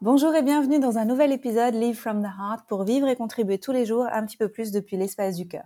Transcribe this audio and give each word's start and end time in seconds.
Bonjour 0.00 0.32
et 0.36 0.42
bienvenue 0.42 0.78
dans 0.78 0.96
un 0.96 1.04
nouvel 1.04 1.32
épisode 1.32 1.74
Live 1.74 1.96
from 1.96 2.22
the 2.22 2.26
Heart 2.26 2.68
pour 2.68 2.84
vivre 2.84 3.08
et 3.08 3.16
contribuer 3.16 3.58
tous 3.58 3.72
les 3.72 3.84
jours 3.84 4.06
un 4.12 4.24
petit 4.24 4.36
peu 4.36 4.48
plus 4.48 4.70
depuis 4.70 4.96
l'espace 4.96 5.34
du 5.34 5.48
cœur. 5.48 5.64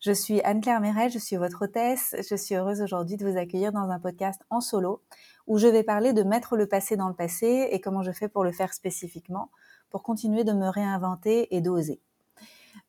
Je 0.00 0.10
suis 0.10 0.40
Anne-Claire 0.40 0.80
Méret, 0.80 1.10
je 1.10 1.18
suis 1.18 1.36
votre 1.36 1.66
hôtesse. 1.66 2.16
Je 2.18 2.34
suis 2.34 2.54
heureuse 2.54 2.80
aujourd'hui 2.80 3.18
de 3.18 3.30
vous 3.30 3.36
accueillir 3.36 3.70
dans 3.72 3.90
un 3.90 3.98
podcast 3.98 4.40
en 4.48 4.62
solo 4.62 5.02
où 5.46 5.58
je 5.58 5.66
vais 5.66 5.82
parler 5.82 6.14
de 6.14 6.22
mettre 6.22 6.56
le 6.56 6.66
passé 6.66 6.96
dans 6.96 7.08
le 7.08 7.14
passé 7.14 7.68
et 7.70 7.78
comment 7.78 8.02
je 8.02 8.10
fais 8.10 8.30
pour 8.30 8.42
le 8.42 8.52
faire 8.52 8.72
spécifiquement 8.72 9.50
pour 9.90 10.02
continuer 10.02 10.44
de 10.44 10.54
me 10.54 10.70
réinventer 10.70 11.54
et 11.54 11.60
d'oser. 11.60 12.00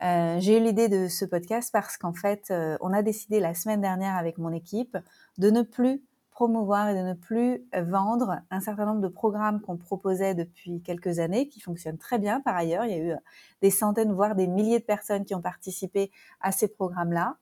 Euh, 0.02 0.40
j'ai 0.40 0.60
eu 0.60 0.64
l'idée 0.64 0.88
de 0.88 1.10
ce 1.10 1.26
podcast 1.26 1.72
parce 1.74 1.98
qu'en 1.98 2.14
fait, 2.14 2.52
euh, 2.52 2.78
on 2.80 2.94
a 2.94 3.02
décidé 3.02 3.42
la 3.42 3.54
semaine 3.54 3.82
dernière 3.82 4.16
avec 4.16 4.38
mon 4.38 4.54
équipe 4.54 4.98
de 5.40 5.50
ne 5.50 5.62
plus 5.62 6.02
promouvoir 6.40 6.88
et 6.88 6.94
de 6.94 7.02
ne 7.02 7.16
plus 7.16 7.66
vendre 7.74 8.40
un 8.50 8.62
certain 8.62 8.86
nombre 8.86 9.02
de 9.02 9.10
programmes 9.10 9.60
qu'on 9.60 9.76
proposait 9.76 10.36
depuis 10.36 10.82
quelques 10.82 11.20
années, 11.20 11.50
qui 11.50 11.60
fonctionnent 11.60 11.98
très 11.98 12.18
bien 12.18 12.40
par 12.40 12.56
ailleurs. 12.56 12.86
Il 12.86 12.92
y 12.92 12.94
a 12.94 12.98
eu 12.98 13.14
des 13.62 13.70
centaines, 13.70 14.14
voire 14.14 14.36
des 14.36 14.48
milliers 14.48 14.80
de 14.80 14.86
personnes 14.86 15.26
qui 15.26 15.36
ont 15.36 15.42
participé 15.42 16.12
à 16.40 16.54
ces 16.54 16.70
programmes-là. 16.70 17.36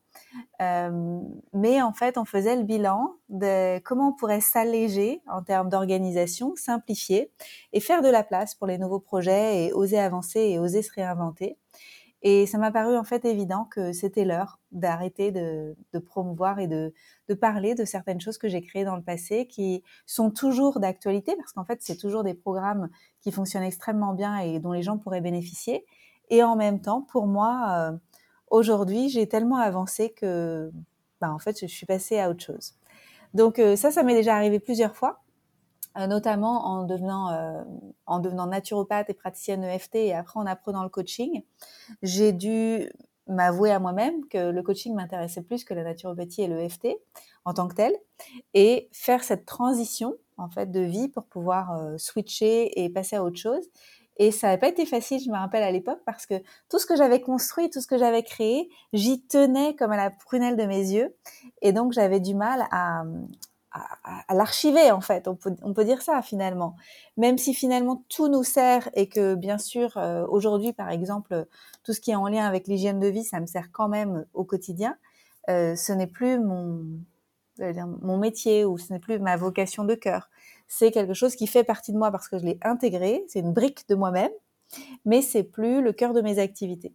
Euh, 0.64 1.20
mais 1.54 1.80
en 1.84 1.94
fait, 1.94 2.18
on 2.18 2.26
faisait 2.26 2.56
le 2.56 2.64
bilan 2.64 3.14
de 3.30 3.78
comment 3.84 4.10
on 4.10 4.14
pourrait 4.14 4.42
s'alléger 4.42 5.22
en 5.28 5.44
termes 5.44 5.70
d'organisation, 5.70 6.56
simplifier 6.56 7.32
et 7.74 7.80
faire 7.80 8.02
de 8.02 8.10
la 8.10 8.24
place 8.24 8.56
pour 8.56 8.66
les 8.66 8.80
nouveaux 8.80 9.00
projets 9.00 9.66
et 9.66 9.74
oser 9.74 10.00
avancer 10.00 10.40
et 10.40 10.58
oser 10.58 10.82
se 10.82 10.92
réinventer. 10.92 11.60
Et 12.30 12.46
ça 12.46 12.58
m'a 12.58 12.72
paru 12.72 12.98
en 12.98 13.06
fait 13.06 13.24
évident 13.24 13.64
que 13.72 13.94
c'était 13.94 14.26
l'heure 14.26 14.60
d'arrêter 14.74 15.32
de, 15.32 15.78
promouvoir 16.06 16.60
et 16.60 16.68
de, 16.68 16.94
de, 17.30 17.34
parler 17.34 17.74
de 17.74 17.86
certaines 17.86 18.20
choses 18.20 18.38
que 18.38 18.50
j'ai 18.50 18.62
créées 18.62 18.84
dans 18.84 18.98
le 18.98 19.02
passé 19.02 19.48
qui 19.48 19.82
sont 20.06 20.30
toujours 20.30 20.82
d'actualité 20.82 21.38
parce 21.38 21.54
qu'en 21.54 21.64
fait 21.64 21.80
c'est 21.82 21.96
toujours 21.96 22.26
des 22.26 22.34
programmes 22.34 22.90
qui 23.22 23.32
fonctionnent 23.32 23.64
extrêmement 23.64 24.14
bien 24.14 24.40
et 24.40 24.60
dont 24.60 24.74
les 24.74 24.82
gens 24.82 24.98
pourraient 24.98 25.22
bénéficier. 25.22 25.86
Et 26.30 26.44
en 26.44 26.58
même 26.58 26.82
temps, 26.82 27.02
pour 27.02 27.28
moi, 27.28 27.66
euh, 27.70 27.98
aujourd'hui, 28.50 29.08
j'ai 29.08 29.30
tellement 29.30 29.56
avancé 29.56 30.10
que, 30.10 30.70
bah, 31.22 31.32
en 31.32 31.40
fait, 31.40 31.58
je 31.62 31.68
suis 31.68 31.86
passée 31.86 32.20
à 32.20 32.30
autre 32.30 32.44
chose. 32.44 32.74
Donc 33.34 33.58
euh, 33.58 33.78
ça, 33.78 33.90
ça 33.90 34.04
m'est 34.04 34.16
déjà 34.16 34.36
arrivé 34.36 34.60
plusieurs 34.60 34.98
fois. 34.98 35.22
Euh, 35.98 36.06
notamment 36.06 36.66
en 36.68 36.84
devenant, 36.84 37.32
euh, 37.32 37.64
en 38.06 38.20
devenant 38.20 38.46
naturopathe 38.46 39.10
et 39.10 39.14
praticienne 39.14 39.64
EFT 39.64 39.96
et 39.96 40.14
après 40.14 40.40
en 40.40 40.46
apprenant 40.46 40.84
le 40.84 40.90
coaching, 40.90 41.42
j'ai 42.04 42.34
dû 42.34 42.88
m'avouer 43.26 43.72
à 43.72 43.80
moi-même 43.80 44.26
que 44.28 44.52
le 44.52 44.62
coaching 44.62 44.94
m'intéressait 44.94 45.42
plus 45.42 45.64
que 45.64 45.74
la 45.74 45.84
naturopathie 45.84 46.44
et 46.44 46.48
l'EFT 46.48 46.90
en 47.46 47.54
tant 47.54 47.68
que 47.68 47.76
tel 47.76 47.94
et 48.54 48.90
faire 48.94 49.24
cette 49.24 49.46
transition 49.46 50.16
en 50.38 50.50
fait 50.50 50.72
de 50.72 50.82
vie 50.82 51.10
pour 51.10 51.26
pouvoir 51.26 51.74
euh, 51.74 51.98
switcher 51.98 52.80
et 52.84 52.90
passer 52.90 53.16
à 53.16 53.24
autre 53.24 53.40
chose. 53.40 53.66
Et 54.20 54.32
ça 54.32 54.48
n'avait 54.48 54.60
pas 54.60 54.70
été 54.70 54.86
facile, 54.86 55.20
je 55.24 55.30
me 55.30 55.36
rappelle 55.36 55.62
à 55.62 55.72
l'époque, 55.72 56.00
parce 56.04 56.26
que 56.26 56.36
tout 56.70 56.80
ce 56.80 56.88
que 56.88 56.96
j'avais 56.96 57.22
construit, 57.22 57.70
tout 57.70 57.82
ce 57.82 57.88
que 57.88 58.00
j'avais 58.00 58.24
créé, 58.24 58.68
j'y 58.94 59.22
tenais 59.22 59.76
comme 59.76 59.92
à 59.92 59.98
la 59.98 60.10
prunelle 60.10 60.58
de 60.58 60.64
mes 60.66 60.92
yeux. 60.92 61.16
Et 61.62 61.72
donc 61.72 61.92
j'avais 61.92 62.20
du 62.20 62.34
mal 62.34 62.66
à, 62.72 63.04
à, 64.28 64.34
l'archiver 64.34 64.92
en 64.92 65.02
fait. 65.02 65.28
On 65.28 65.36
peut, 65.36 65.56
on 65.62 65.74
peut 65.74 65.86
dire 65.86 66.02
ça 66.02 66.22
finalement. 66.22 66.76
Même 67.18 67.38
si 67.38 67.54
finalement 67.54 68.04
tout 68.10 68.28
nous 68.28 68.44
sert 68.44 68.90
et 68.94 69.10
que 69.10 69.36
bien 69.36 69.58
sûr 69.58 69.98
euh, 69.98 70.26
aujourd'hui 70.28 70.74
par 70.74 70.90
exemple 70.90 71.46
tout 71.84 71.94
ce 71.94 72.02
qui 72.02 72.12
est 72.12 72.16
en 72.16 72.28
lien 72.28 72.46
avec 72.46 72.68
l'hygiène 72.68 73.00
de 73.00 73.08
vie, 73.08 73.24
ça 73.24 73.40
me 73.40 73.46
sert 73.46 73.72
quand 73.72 73.88
même 73.88 74.26
au 74.34 74.44
quotidien. 74.44 74.98
Euh, 75.50 75.76
ce 75.76 75.94
n'est 75.94 76.08
plus 76.08 76.40
mon 76.40 76.84
mon 78.04 78.18
métier 78.18 78.66
ou 78.66 78.78
ce 78.78 78.94
n'est 78.94 79.00
plus 79.00 79.18
ma 79.18 79.36
vocation 79.36 79.84
de 79.84 79.96
cœur. 79.96 80.30
C'est 80.68 80.92
quelque 80.92 81.16
chose 81.16 81.36
qui 81.36 81.48
fait 81.48 81.64
partie 81.64 81.92
de 81.92 81.98
moi 81.98 82.12
parce 82.12 82.28
que 82.28 82.38
je 82.38 82.46
l'ai 82.46 82.60
intégré. 82.62 83.24
C'est 83.28 83.40
une 83.40 83.54
brique 83.54 83.88
de 83.90 83.96
moi-même, 83.96 84.32
mais 85.06 85.24
c'est 85.24 85.44
plus 85.44 85.82
le 85.82 85.92
cœur 85.92 86.14
de 86.14 86.22
mes 86.22 86.40
activités. 86.40 86.94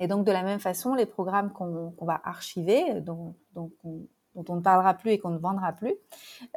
Et 0.00 0.06
donc 0.06 0.24
de 0.24 0.30
la 0.30 0.42
même 0.42 0.60
façon, 0.60 0.94
les 0.94 1.06
programmes 1.06 1.52
qu'on 1.52 1.92
va 2.02 2.20
archiver, 2.22 3.00
dont, 3.00 3.34
dont 3.54 3.72
on, 3.82 4.06
dont 4.34 4.44
on 4.48 4.56
ne 4.56 4.60
parlera 4.60 4.94
plus 4.94 5.12
et 5.12 5.18
qu'on 5.18 5.30
ne 5.30 5.38
vendra 5.38 5.72
plus, 5.72 5.94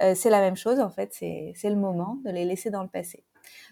euh, 0.02 0.14
c'est 0.16 0.30
la 0.30 0.40
même 0.40 0.56
chose 0.56 0.80
en 0.80 0.90
fait, 0.90 1.14
c'est 1.14 1.56
le 1.64 1.76
moment 1.76 2.18
de 2.24 2.32
les 2.32 2.46
laisser 2.46 2.70
dans 2.70 2.84
le 2.84 2.90
passé. 2.90 3.24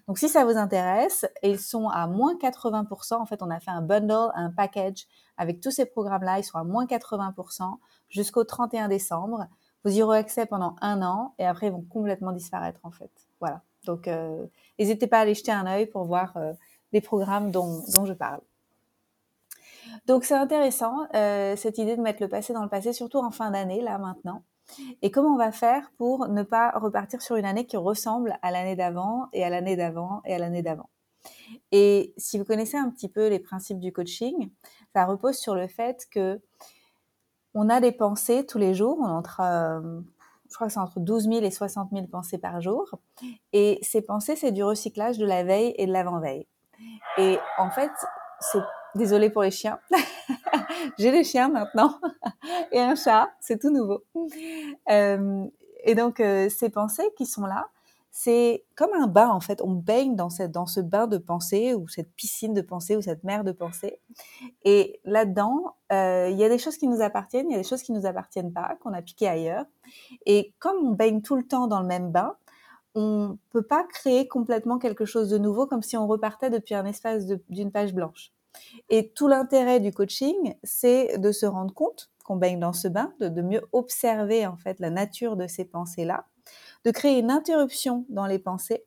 Donc 0.08 0.18
si 0.18 0.30
ça 0.30 0.46
vous 0.46 0.58
intéresse, 0.58 1.26
ils 1.44 1.60
sont 1.60 1.88
à 1.90 2.08
moins 2.08 2.36
80%, 2.36 3.16
en 3.16 3.26
fait 3.26 3.42
on 3.42 3.50
a 3.50 3.60
fait 3.60 3.72
un 3.72 3.82
bundle, 3.82 4.32
un 4.36 4.52
package 4.52 5.06
avec 5.38 5.62
tous 5.62 5.72
ces 5.72 5.86
programmes-là, 5.86 6.40
ils 6.40 6.44
sont 6.44 6.58
à 6.58 6.64
moins 6.64 6.86
80% 6.86 7.78
jusqu'au 8.10 8.44
31 8.44 8.88
décembre. 8.88 9.48
Vous 9.86 9.98
y 9.98 10.02
aurez 10.02 10.18
accès 10.18 10.46
pendant 10.46 10.76
un 10.82 11.02
an 11.02 11.34
et 11.38 11.46
après 11.46 11.68
ils 11.68 11.72
vont 11.72 11.86
complètement 11.90 12.32
disparaître 12.32 12.80
en 12.84 12.92
fait. 12.92 13.12
Voilà, 13.40 13.62
donc 13.86 14.08
euh, 14.08 14.46
n'hésitez 14.78 15.08
pas 15.08 15.20
à 15.20 15.22
aller 15.22 15.36
jeter 15.36 15.52
un 15.52 15.66
œil 15.68 15.86
pour 15.86 16.04
voir 16.06 16.36
euh, 16.38 16.54
les 16.92 17.02
programmes 17.02 17.52
dont, 17.52 17.84
dont 17.94 18.06
je 18.06 18.14
parle. 18.14 18.42
Donc 20.06 20.24
c'est 20.24 20.36
intéressant 20.36 21.08
euh, 21.16 21.56
cette 21.56 21.78
idée 21.78 21.96
de 21.96 22.02
mettre 22.02 22.22
le 22.22 22.30
passé 22.30 22.54
dans 22.54 22.64
le 22.64 22.70
passé, 22.70 22.94
surtout 22.94 23.20
en 23.20 23.32
fin 23.32 23.52
d'année, 23.52 23.82
là 23.82 23.98
maintenant. 23.98 24.44
Et 25.02 25.12
comment 25.12 25.34
on 25.34 25.38
va 25.38 25.52
faire 25.52 25.92
pour 25.98 26.28
ne 26.28 26.44
pas 26.44 26.72
repartir 26.72 27.22
sur 27.22 27.36
une 27.36 27.46
année 27.46 27.66
qui 27.66 27.78
ressemble 27.78 28.38
à 28.42 28.52
l'année 28.52 28.76
d'avant 28.76 29.28
et 29.34 29.44
à 29.44 29.50
l'année 29.50 29.76
d'avant 29.76 30.22
et 30.26 30.36
à 30.36 30.38
l'année 30.38 30.62
d'avant? 30.62 30.90
Et 31.72 32.14
si 32.18 32.38
vous 32.38 32.46
connaissez 32.46 32.78
un 32.78 32.90
petit 32.90 33.10
peu 33.10 33.28
les 33.28 33.40
principes 33.40 33.80
du 33.80 33.92
coaching, 33.92 34.52
ça 34.94 35.06
repose 35.06 35.38
sur 35.38 35.56
le 35.56 35.68
fait 35.68 36.08
que 36.12 36.40
on 37.54 37.70
a 37.70 37.82
des 37.82 37.92
pensées 37.92 38.46
tous 38.46 38.60
les 38.60 38.76
jours, 38.76 39.00
on 39.00 39.08
entre, 39.08 39.42
euh, 39.42 40.02
je 40.50 40.56
crois 40.56 40.68
que 40.68 40.74
c'est 40.74 40.80
entre 40.80 41.00
12 41.00 41.24
000 41.24 41.36
et 41.42 41.52
60 41.52 41.90
000 41.92 42.08
pensées 42.08 42.38
par 42.38 42.62
jour. 42.62 42.88
Et 43.54 43.80
ces 43.82 44.02
pensées, 44.02 44.36
c'est 44.36 44.52
du 44.52 44.64
recyclage 44.64 45.18
de 45.18 45.26
la 45.26 45.44
veille 45.44 45.74
et 45.78 45.88
de 45.88 45.92
l'avant-veille. 45.92 46.48
Et 47.18 47.38
en 47.58 47.72
fait, 47.72 47.92
c'est 48.40 48.62
Désolée 48.96 49.30
pour 49.30 49.44
les 49.44 49.52
chiens. 49.52 49.80
J'ai 50.98 51.12
des 51.12 51.24
chiens 51.24 51.50
maintenant 51.50 52.00
et 52.72 52.80
un 52.80 52.96
chat, 52.96 53.30
c'est 53.40 53.60
tout 53.60 53.72
nouveau. 53.72 54.04
Euh, 54.90 55.46
et 55.84 55.96
donc 55.96 56.20
euh, 56.20 56.50
ces 56.50 56.70
pensées 56.70 57.10
qui 57.18 57.26
sont 57.26 57.46
là, 57.46 57.68
c'est 58.12 58.66
comme 58.76 58.90
un 58.94 59.08
bain 59.08 59.30
en 59.30 59.40
fait. 59.40 59.62
On 59.62 59.74
baigne 59.74 60.16
dans, 60.16 60.30
cette, 60.30 60.52
dans 60.52 60.66
ce 60.66 60.80
bain 60.80 61.08
de 61.08 61.18
pensée 61.18 61.74
ou 61.76 61.88
cette 61.88 62.12
piscine 62.16 62.54
de 62.54 62.62
pensée 62.62 62.96
ou 62.96 63.02
cette 63.02 63.24
mer 63.24 63.44
de 63.44 63.52
pensée. 63.52 64.02
Et 64.64 65.00
là-dedans, 65.06 65.76
euh, 65.92 66.28
il 66.30 66.38
y 66.38 66.44
a 66.44 66.50
des 66.50 66.58
choses 66.58 66.78
qui 66.78 66.88
nous 66.88 67.02
appartiennent, 67.02 67.48
il 67.50 67.54
y 67.54 67.56
a 67.56 67.62
des 67.62 67.68
choses 67.68 67.84
qui 67.84 67.92
nous 67.92 68.06
appartiennent 68.06 68.52
pas, 68.52 68.76
qu'on 68.82 68.94
a 68.94 69.02
piquées 69.02 69.30
ailleurs. 69.30 69.66
Et 70.26 70.54
comme 70.60 70.78
on 70.86 70.92
baigne 70.92 71.22
tout 71.22 71.36
le 71.36 71.44
temps 71.44 71.68
dans 71.68 71.80
le 71.80 71.88
même 71.88 72.12
bain, 72.12 72.36
on 72.96 73.38
peut 73.52 73.62
pas 73.62 73.84
créer 73.84 74.28
complètement 74.28 74.80
quelque 74.80 75.06
chose 75.06 75.30
de 75.30 75.38
nouveau 75.38 75.68
comme 75.68 75.84
si 75.84 75.96
on 75.96 76.08
repartait 76.08 76.50
depuis 76.50 76.74
un 76.74 76.86
espace 76.86 77.26
d'une 77.50 77.72
page 77.72 77.94
blanche. 77.94 78.34
Et 78.90 79.10
tout 79.10 79.28
l'intérêt 79.28 79.80
du 79.80 79.92
coaching, 79.92 80.56
c'est 80.64 81.18
de 81.18 81.32
se 81.32 81.46
rendre 81.46 81.74
compte 81.74 82.10
qu'on 82.24 82.36
baigne 82.36 82.60
dans 82.60 82.74
ce 82.74 82.88
bain, 82.88 83.14
de, 83.20 83.42
mieux 83.42 83.62
observer 83.72 84.46
en 84.46 84.58
fait 84.58 84.80
la 84.80 84.90
nature 84.90 85.36
de 85.36 85.48
ces 85.48 85.66
pensées-là, 85.66 86.26
de 86.86 86.92
créer 86.92 87.20
une 87.20 87.32
interruption 87.32 88.06
dans 88.10 88.28
les 88.28 88.40
pensées, 88.40 88.86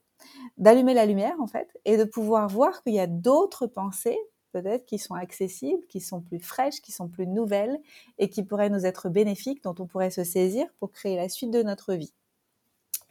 d'allumer 0.59 0.95
la 0.95 1.07
lumière 1.07 1.41
en 1.41 1.47
fait, 1.47 1.69
et 1.85 1.97
de 1.97 2.05
pouvoir 2.05 2.49
voir 2.49 2.83
qu'il 2.83 2.95
y 2.95 3.01
a 3.01 3.07
d'autres 3.07 3.67
pensées 3.67 4.19
peut-être 4.53 4.85
qui 4.87 4.99
sont 4.99 5.15
accessibles, 5.15 5.85
qui 5.89 6.01
sont 6.01 6.21
plus 6.21 6.39
fraîches, 6.39 6.81
qui 6.83 6.93
sont 6.93 7.09
plus 7.09 7.27
nouvelles 7.27 7.81
et 8.19 8.29
qui 8.29 8.43
pourraient 8.43 8.71
nous 8.71 8.87
être 8.87 9.09
bénéfiques, 9.09 9.63
dont 9.65 9.75
on 9.79 9.87
pourrait 9.87 10.11
se 10.11 10.25
saisir 10.25 10.67
pour 10.79 10.93
créer 10.93 11.17
la 11.17 11.29
suite 11.29 11.51
de 11.51 11.63
notre 11.63 11.95
vie. 11.95 12.13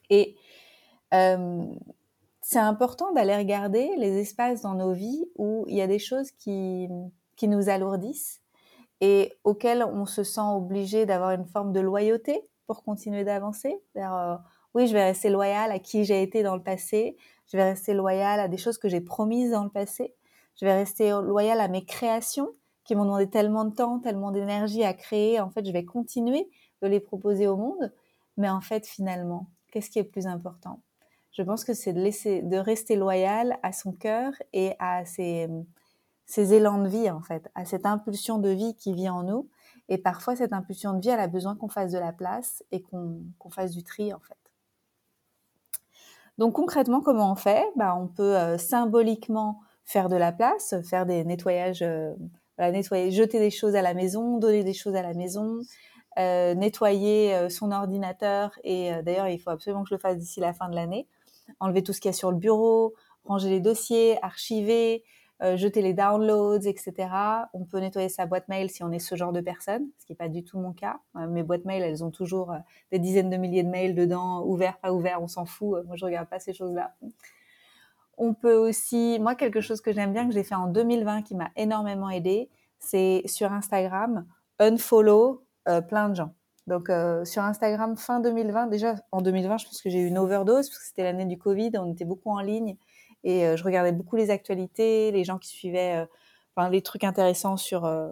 Et 0.10 0.36
euh, 1.14 1.66
c'est 2.42 2.60
important 2.60 3.12
d'aller 3.14 3.36
regarder 3.36 3.92
les 3.98 4.18
espaces 4.20 4.62
dans 4.62 4.74
nos 4.74 4.94
vies 4.94 5.26
où 5.38 5.66
il 5.68 5.76
y 5.76 5.82
a 5.82 5.88
des 5.88 6.00
choses 6.00 6.32
qui, 6.32 6.88
qui 7.36 7.48
nous 7.48 7.70
alourdissent 7.70 8.42
et 9.00 9.34
auxquelles 9.44 9.84
on 9.84 10.06
se 10.06 10.24
sent 10.24 10.42
obligé 10.42 11.06
d'avoir 11.06 11.32
une 11.32 11.46
forme 11.46 11.72
de 11.74 11.80
loyauté 11.80 12.48
pour 12.68 12.84
continuer 12.84 13.24
d'avancer. 13.24 13.82
Euh, 13.98 14.38
oui, 14.74 14.88
je 14.88 14.94
vais 14.94 15.04
rester 15.04 15.30
loyal 15.30 15.72
à 15.72 15.80
qui 15.80 16.06
j'ai 16.06 16.22
été 16.22 16.44
dans 16.44 16.56
le 16.56 16.64
passé, 16.64 17.18
je 17.52 17.58
vais 17.58 17.64
rester 17.64 17.94
loyal 17.94 18.40
à 18.40 18.48
des 18.48 18.58
choses 18.58 18.78
que 18.78 18.90
j'ai 18.90 19.02
promises 19.02 19.52
dans 19.52 19.64
le 19.64 19.70
passé, 19.70 20.16
je 20.60 20.66
vais 20.66 20.74
rester 20.74 21.10
loyal 21.10 21.60
à 21.60 21.68
mes 21.68 21.86
créations 21.86 22.50
qui 22.84 22.96
m'ont 22.96 23.06
demandé 23.06 23.30
tellement 23.30 23.66
de 23.66 23.74
temps, 23.74 24.00
tellement 24.00 24.32
d'énergie 24.32 24.84
à 24.84 24.94
créer. 24.94 25.40
En 25.40 25.50
fait, 25.50 25.66
je 25.66 25.72
vais 25.72 25.86
continuer 25.86 26.50
de 26.82 26.88
les 26.88 27.00
proposer 27.00 27.48
au 27.48 27.56
monde. 27.56 27.94
Mais 28.38 28.50
en 28.50 28.62
fait, 28.62 28.88
finalement, 28.88 29.48
qu'est-ce 29.72 29.90
qui 29.90 30.00
est 30.00 30.04
plus 30.04 30.28
important? 30.28 30.82
Je 31.32 31.44
pense 31.44 31.64
que 31.64 31.74
c'est 31.74 31.94
de 31.94 32.58
rester 32.58 32.96
loyal 32.96 33.58
à 33.64 33.72
son 33.72 33.94
cœur 33.94 34.34
et 34.54 34.74
à 34.80 35.06
ses, 35.06 35.48
ses 36.26 36.54
élans 36.54 36.82
de 36.82 36.88
vie 36.88 37.10
en 37.10 37.22
fait, 37.22 37.50
à 37.56 37.66
cette 37.66 37.86
impulsion 37.86 38.38
de 38.38 38.50
vie 38.50 38.76
qui 38.76 38.94
vit 38.94 39.10
en 39.10 39.24
nous. 39.24 39.50
Et 39.90 39.98
parfois, 39.98 40.36
cette 40.36 40.54
impulsion 40.54 40.94
de 40.94 41.02
vie, 41.02 41.10
elle 41.10 41.20
a 41.20 41.28
besoin 41.28 41.56
qu'on 41.56 41.68
fasse 41.68 41.92
de 41.92 42.00
la 42.00 42.14
place 42.14 42.64
et 42.72 42.82
qu'on 42.82 43.50
fasse 43.50 43.72
du 43.72 43.84
tri 43.84 44.14
en 44.14 44.20
fait. 44.20 44.38
Donc 46.38 46.54
concrètement, 46.54 47.02
comment 47.02 47.32
on 47.32 47.36
fait? 47.36 47.66
Bah, 47.76 47.96
On 47.96 48.08
peut 48.08 48.38
euh, 48.38 48.58
symboliquement 48.58 49.60
faire 49.86 50.10
de 50.10 50.16
la 50.16 50.32
place, 50.32 50.76
faire 50.90 51.06
des 51.06 51.24
nettoyages, 51.26 51.82
euh, 51.82 52.14
jeter 52.58 53.40
des 53.40 53.52
choses 53.52 53.76
à 53.76 53.82
la 53.82 53.94
maison, 53.94 54.38
donner 54.38 54.64
des 54.64 54.74
choses 54.74 54.96
à 54.96 55.02
la 55.02 55.14
maison, 55.14 55.60
euh, 56.20 56.56
nettoyer 56.56 57.50
son 57.50 57.72
ordinateur. 57.72 58.52
Et 58.64 58.92
d'ailleurs, 59.04 59.28
il 59.28 59.40
faut 59.40 59.50
absolument 59.50 59.84
que 59.84 59.90
je 59.90 59.96
le 59.96 60.00
fasse 60.00 60.18
d'ici 60.18 60.40
la 60.40 60.54
fin 60.54 60.70
de 60.70 60.76
l'année 60.76 61.08
enlever 61.60 61.84
tout 61.84 61.94
ce 61.94 62.02
qu'il 62.02 62.10
y 62.10 62.14
a 62.14 62.14
sur 62.14 62.32
le 62.32 62.38
bureau, 62.38 62.94
ranger 63.24 63.50
les 63.50 63.60
dossiers, 63.60 64.18
archiver, 64.24 65.04
euh, 65.44 65.58
jeter 65.58 65.82
les 65.82 65.94
downloads, 65.94 66.68
etc. 66.68 67.10
On 67.54 67.66
peut 67.66 67.80
nettoyer 67.80 68.10
sa 68.10 68.28
boîte 68.28 68.48
mail 68.48 68.70
si 68.70 68.84
on 68.84 68.92
est 68.92 69.00
ce 69.00 69.16
genre 69.16 69.32
de 69.32 69.42
personne, 69.42 69.88
ce 69.98 70.06
qui 70.06 70.12
n'est 70.12 70.18
pas 70.18 70.30
du 70.30 70.44
tout 70.44 70.60
mon 70.60 70.72
cas. 70.72 71.00
Euh, 71.16 71.26
mes 71.28 71.42
boîtes 71.42 71.66
mail, 71.66 71.82
elles 71.82 72.04
ont 72.04 72.12
toujours 72.12 72.52
euh, 72.52 72.60
des 72.92 73.00
dizaines 73.00 73.32
de 73.32 73.38
milliers 73.38 73.64
de 73.64 73.70
mails 73.70 73.96
dedans, 73.96 74.46
ouverts, 74.46 74.78
pas 74.78 74.94
ouverts, 74.94 75.20
on 75.20 75.28
s'en 75.28 75.46
fout. 75.46 75.84
Moi, 75.88 75.96
je 75.96 76.06
regarde 76.06 76.30
pas 76.30 76.38
ces 76.38 76.54
choses-là. 76.54 76.94
On 78.20 78.36
peut 78.36 78.56
aussi, 78.56 79.18
moi, 79.20 79.34
quelque 79.34 79.62
chose 79.62 79.82
que 79.82 79.92
j'aime 79.92 80.14
bien, 80.14 80.28
que 80.28 80.34
j'ai 80.34 80.44
fait 80.44 80.54
en 80.54 80.68
2020, 80.68 81.24
qui 81.24 81.34
m'a 81.34 81.50
énormément 81.56 82.12
aidé, 82.12 82.52
c'est 82.78 83.24
sur 83.26 83.52
Instagram, 83.52 84.28
unfollow 84.60 85.44
plein 85.88 86.10
de 86.10 86.16
gens. 86.16 86.36
Donc 86.68 86.92
sur 87.26 87.42
Instagram 87.42 87.98
fin 87.98 88.20
2020, 88.20 88.68
déjà 88.68 88.96
en 89.12 89.22
2020, 89.22 89.58
je 89.58 89.66
pense 89.66 89.82
que 89.82 89.90
j'ai 89.90 90.00
eu 90.00 90.08
une 90.08 90.18
overdose 90.18 90.70
parce 90.70 90.80
que 90.80 90.86
c'était 90.86 91.04
l'année 91.04 91.26
du 91.26 91.38
Covid, 91.38 91.72
on 91.76 91.92
était 91.92 92.06
beaucoup 92.06 92.30
en 92.30 92.40
ligne 92.40 92.78
et 93.24 93.46
euh, 93.46 93.56
je 93.56 93.64
regardais 93.64 93.92
beaucoup 93.92 94.16
les 94.16 94.30
actualités, 94.30 95.12
les 95.12 95.24
gens 95.24 95.38
qui 95.38 95.50
suivaient, 95.50 95.98
euh, 95.98 96.06
enfin, 96.56 96.70
les 96.70 96.82
trucs 96.82 97.04
intéressants 97.04 97.58
sur, 97.58 97.86
euh, 97.86 98.12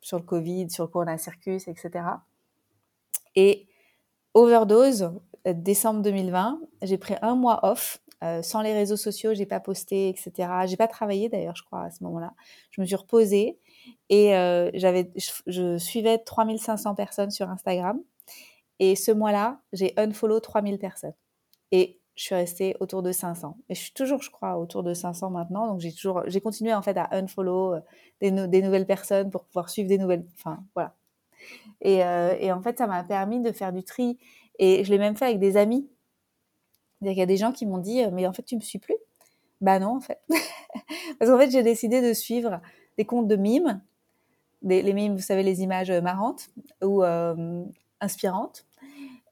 sur 0.00 0.18
le 0.18 0.24
Covid, 0.24 0.70
sur 0.70 0.84
le 0.84 0.88
Corona 0.88 1.18
Circus, 1.18 1.68
etc. 1.68 2.04
Et 3.36 3.66
overdose, 4.34 5.12
décembre 5.46 6.02
2020, 6.02 6.60
j'ai 6.82 6.98
pris 6.98 7.14
un 7.22 7.34
mois 7.34 7.60
off, 7.62 8.00
sans 8.42 8.60
les 8.60 8.74
réseaux 8.74 8.98
sociaux, 8.98 9.32
j'ai 9.32 9.46
pas 9.46 9.60
posté, 9.60 10.10
etc. 10.10 10.48
J'ai 10.66 10.76
pas 10.76 10.88
travaillé 10.88 11.28
d'ailleurs, 11.28 11.56
je 11.56 11.62
crois, 11.62 11.84
à 11.84 11.90
ce 11.90 12.04
moment-là. 12.04 12.34
Je 12.70 12.80
me 12.80 12.86
suis 12.86 12.96
reposée 12.96 13.58
et 14.08 14.30
j'avais, 14.74 15.10
je, 15.16 15.30
je, 15.46 15.78
suivais 15.78 16.18
3500 16.18 16.94
personnes 16.94 17.30
sur 17.30 17.48
Instagram. 17.48 18.00
Et 18.78 18.96
ce 18.96 19.12
mois-là, 19.12 19.60
j'ai 19.72 19.92
unfollow 19.98 20.40
3000 20.40 20.78
personnes. 20.78 21.14
Et 21.70 22.00
je 22.20 22.24
suis 22.24 22.34
restée 22.34 22.76
autour 22.80 23.02
de 23.02 23.12
500. 23.12 23.56
Et 23.70 23.74
je 23.74 23.80
suis 23.80 23.92
toujours, 23.92 24.22
je 24.22 24.30
crois, 24.30 24.58
autour 24.58 24.82
de 24.82 24.92
500 24.92 25.30
maintenant. 25.30 25.66
Donc 25.68 25.80
j'ai 25.80 25.90
toujours, 25.90 26.22
j'ai 26.26 26.42
continué 26.42 26.74
en 26.74 26.82
fait 26.82 26.96
à 26.98 27.08
unfollow 27.12 27.74
euh, 27.74 27.80
des, 28.20 28.62
nouvelles 28.62 28.86
personnes 28.86 29.30
pour 29.30 29.44
pouvoir 29.44 29.70
suivre 29.70 29.88
des 29.88 29.96
nouvelles. 29.96 30.26
Enfin, 30.34 30.62
voilà. 30.74 30.94
Et, 31.80 32.04
euh, 32.04 32.36
et 32.38 32.52
en 32.52 32.60
fait, 32.60 32.76
ça 32.76 32.86
m'a 32.86 33.02
permis 33.04 33.40
de 33.40 33.52
faire 33.52 33.72
du 33.72 33.84
tri. 33.84 34.18
Et 34.58 34.84
je 34.84 34.90
l'ai 34.90 34.98
même 34.98 35.16
fait 35.16 35.24
avec 35.24 35.38
des 35.38 35.56
amis. 35.56 35.88
Il 37.00 37.10
y 37.10 37.22
a 37.22 37.26
des 37.26 37.38
gens 37.38 37.52
qui 37.52 37.64
m'ont 37.64 37.78
dit, 37.78 38.02
euh, 38.02 38.10
mais 38.12 38.26
en 38.26 38.34
fait, 38.34 38.42
tu 38.42 38.56
me 38.56 38.60
suis 38.60 38.78
plus? 38.78 38.96
Bah 39.62 39.78
non, 39.78 39.96
en 39.96 40.00
fait. 40.00 40.20
Parce 41.18 41.30
qu'en 41.30 41.38
fait, 41.38 41.50
j'ai 41.50 41.62
décidé 41.62 42.02
de 42.02 42.12
suivre 42.12 42.60
des 42.98 43.04
comptes 43.04 43.28
de 43.28 43.36
mimes. 43.36 43.80
Des, 44.62 44.82
les 44.82 44.92
mimes, 44.92 45.14
vous 45.14 45.22
savez, 45.22 45.42
les 45.42 45.62
images 45.62 45.90
marrantes 45.90 46.48
ou 46.82 47.02
euh, 47.02 47.64
inspirantes. 48.00 48.66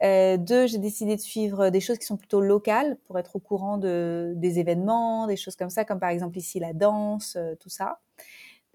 Euh, 0.03 0.37
deux, 0.37 0.67
j'ai 0.67 0.79
décidé 0.79 1.17
de 1.17 1.21
suivre 1.21 1.71
des 1.71 1.81
choses 1.81 1.99
qui 1.99 2.07
sont 2.07 2.17
plutôt 2.17 2.41
locales 2.41 2.97
pour 3.07 3.19
être 3.19 3.37
au 3.37 3.41
courant 3.41 3.79
de, 3.79 4.33
des 4.37 4.59
événements, 4.59 5.27
des 5.27 5.37
choses 5.37 5.57
comme 5.57 5.71
ça, 5.71 5.85
comme 5.85 5.99
par 5.99 6.11
exemple 6.11 6.39
ici 6.39 6.61
la 6.61 6.73
danse, 6.73 7.37
euh, 7.37 7.57
tout 7.57 7.69
ça. 7.69 7.99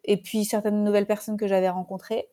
Et 0.04 0.18
puis 0.18 0.44
certaines 0.44 0.84
nouvelles 0.84 1.08
personnes 1.08 1.38
que 1.38 1.48
j'avais 1.48 1.70
rencontrées. 1.70 2.28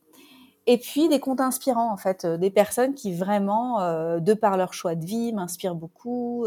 Et 0.66 0.76
puis 0.76 1.08
des 1.08 1.20
comptes 1.20 1.40
inspirants, 1.40 1.90
en 1.90 1.96
fait, 1.96 2.26
des 2.26 2.50
personnes 2.50 2.94
qui 2.94 3.14
vraiment, 3.14 3.80
de 4.20 4.34
par 4.34 4.56
leur 4.58 4.74
choix 4.74 4.94
de 4.94 5.04
vie, 5.04 5.32
m'inspirent 5.32 5.74
beaucoup. 5.74 6.46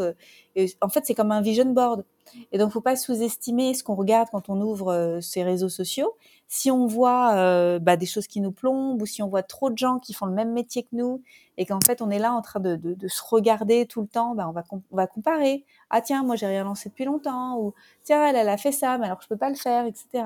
Et 0.55 0.71
en 0.81 0.89
fait, 0.89 1.05
c'est 1.05 1.15
comme 1.15 1.31
un 1.31 1.41
vision 1.41 1.65
board. 1.65 2.05
Et 2.51 2.57
donc, 2.57 2.71
faut 2.71 2.81
pas 2.81 2.95
sous-estimer 2.95 3.73
ce 3.73 3.83
qu'on 3.83 3.95
regarde 3.95 4.29
quand 4.31 4.49
on 4.49 4.59
ouvre 4.61 5.19
ces 5.21 5.43
réseaux 5.43 5.69
sociaux. 5.69 6.15
Si 6.47 6.71
on 6.71 6.87
voit 6.87 7.79
bah, 7.79 7.97
des 7.97 8.05
choses 8.05 8.27
qui 8.27 8.41
nous 8.41 8.51
plombent, 8.51 9.01
ou 9.01 9.05
si 9.05 9.21
on 9.21 9.27
voit 9.27 9.43
trop 9.43 9.69
de 9.69 9.77
gens 9.77 9.99
qui 9.99 10.13
font 10.13 10.25
le 10.25 10.33
même 10.33 10.51
métier 10.51 10.83
que 10.83 10.89
nous, 10.93 11.21
et 11.57 11.65
qu'en 11.65 11.79
fait, 11.85 12.01
on 12.01 12.09
est 12.09 12.19
là 12.19 12.33
en 12.33 12.41
train 12.41 12.59
de, 12.59 12.95
se 13.07 13.21
regarder 13.27 13.85
tout 13.85 14.01
le 14.01 14.07
temps, 14.07 14.35
bah, 14.35 14.51
on, 14.71 14.95
va 14.95 15.07
comparer. 15.07 15.65
Ah 15.89 16.01
tiens, 16.01 16.23
moi, 16.23 16.35
j'ai 16.35 16.47
rien 16.47 16.63
lancé 16.63 16.89
depuis 16.89 17.05
longtemps, 17.05 17.57
ou 17.59 17.73
tiens, 18.03 18.25
elle, 18.25 18.49
a 18.49 18.57
fait 18.57 18.71
ça, 18.71 18.97
mais 18.97 19.05
alors 19.05 19.21
je 19.21 19.27
peux 19.27 19.37
pas 19.37 19.49
le 19.49 19.55
faire, 19.55 19.85
etc. 19.85 20.23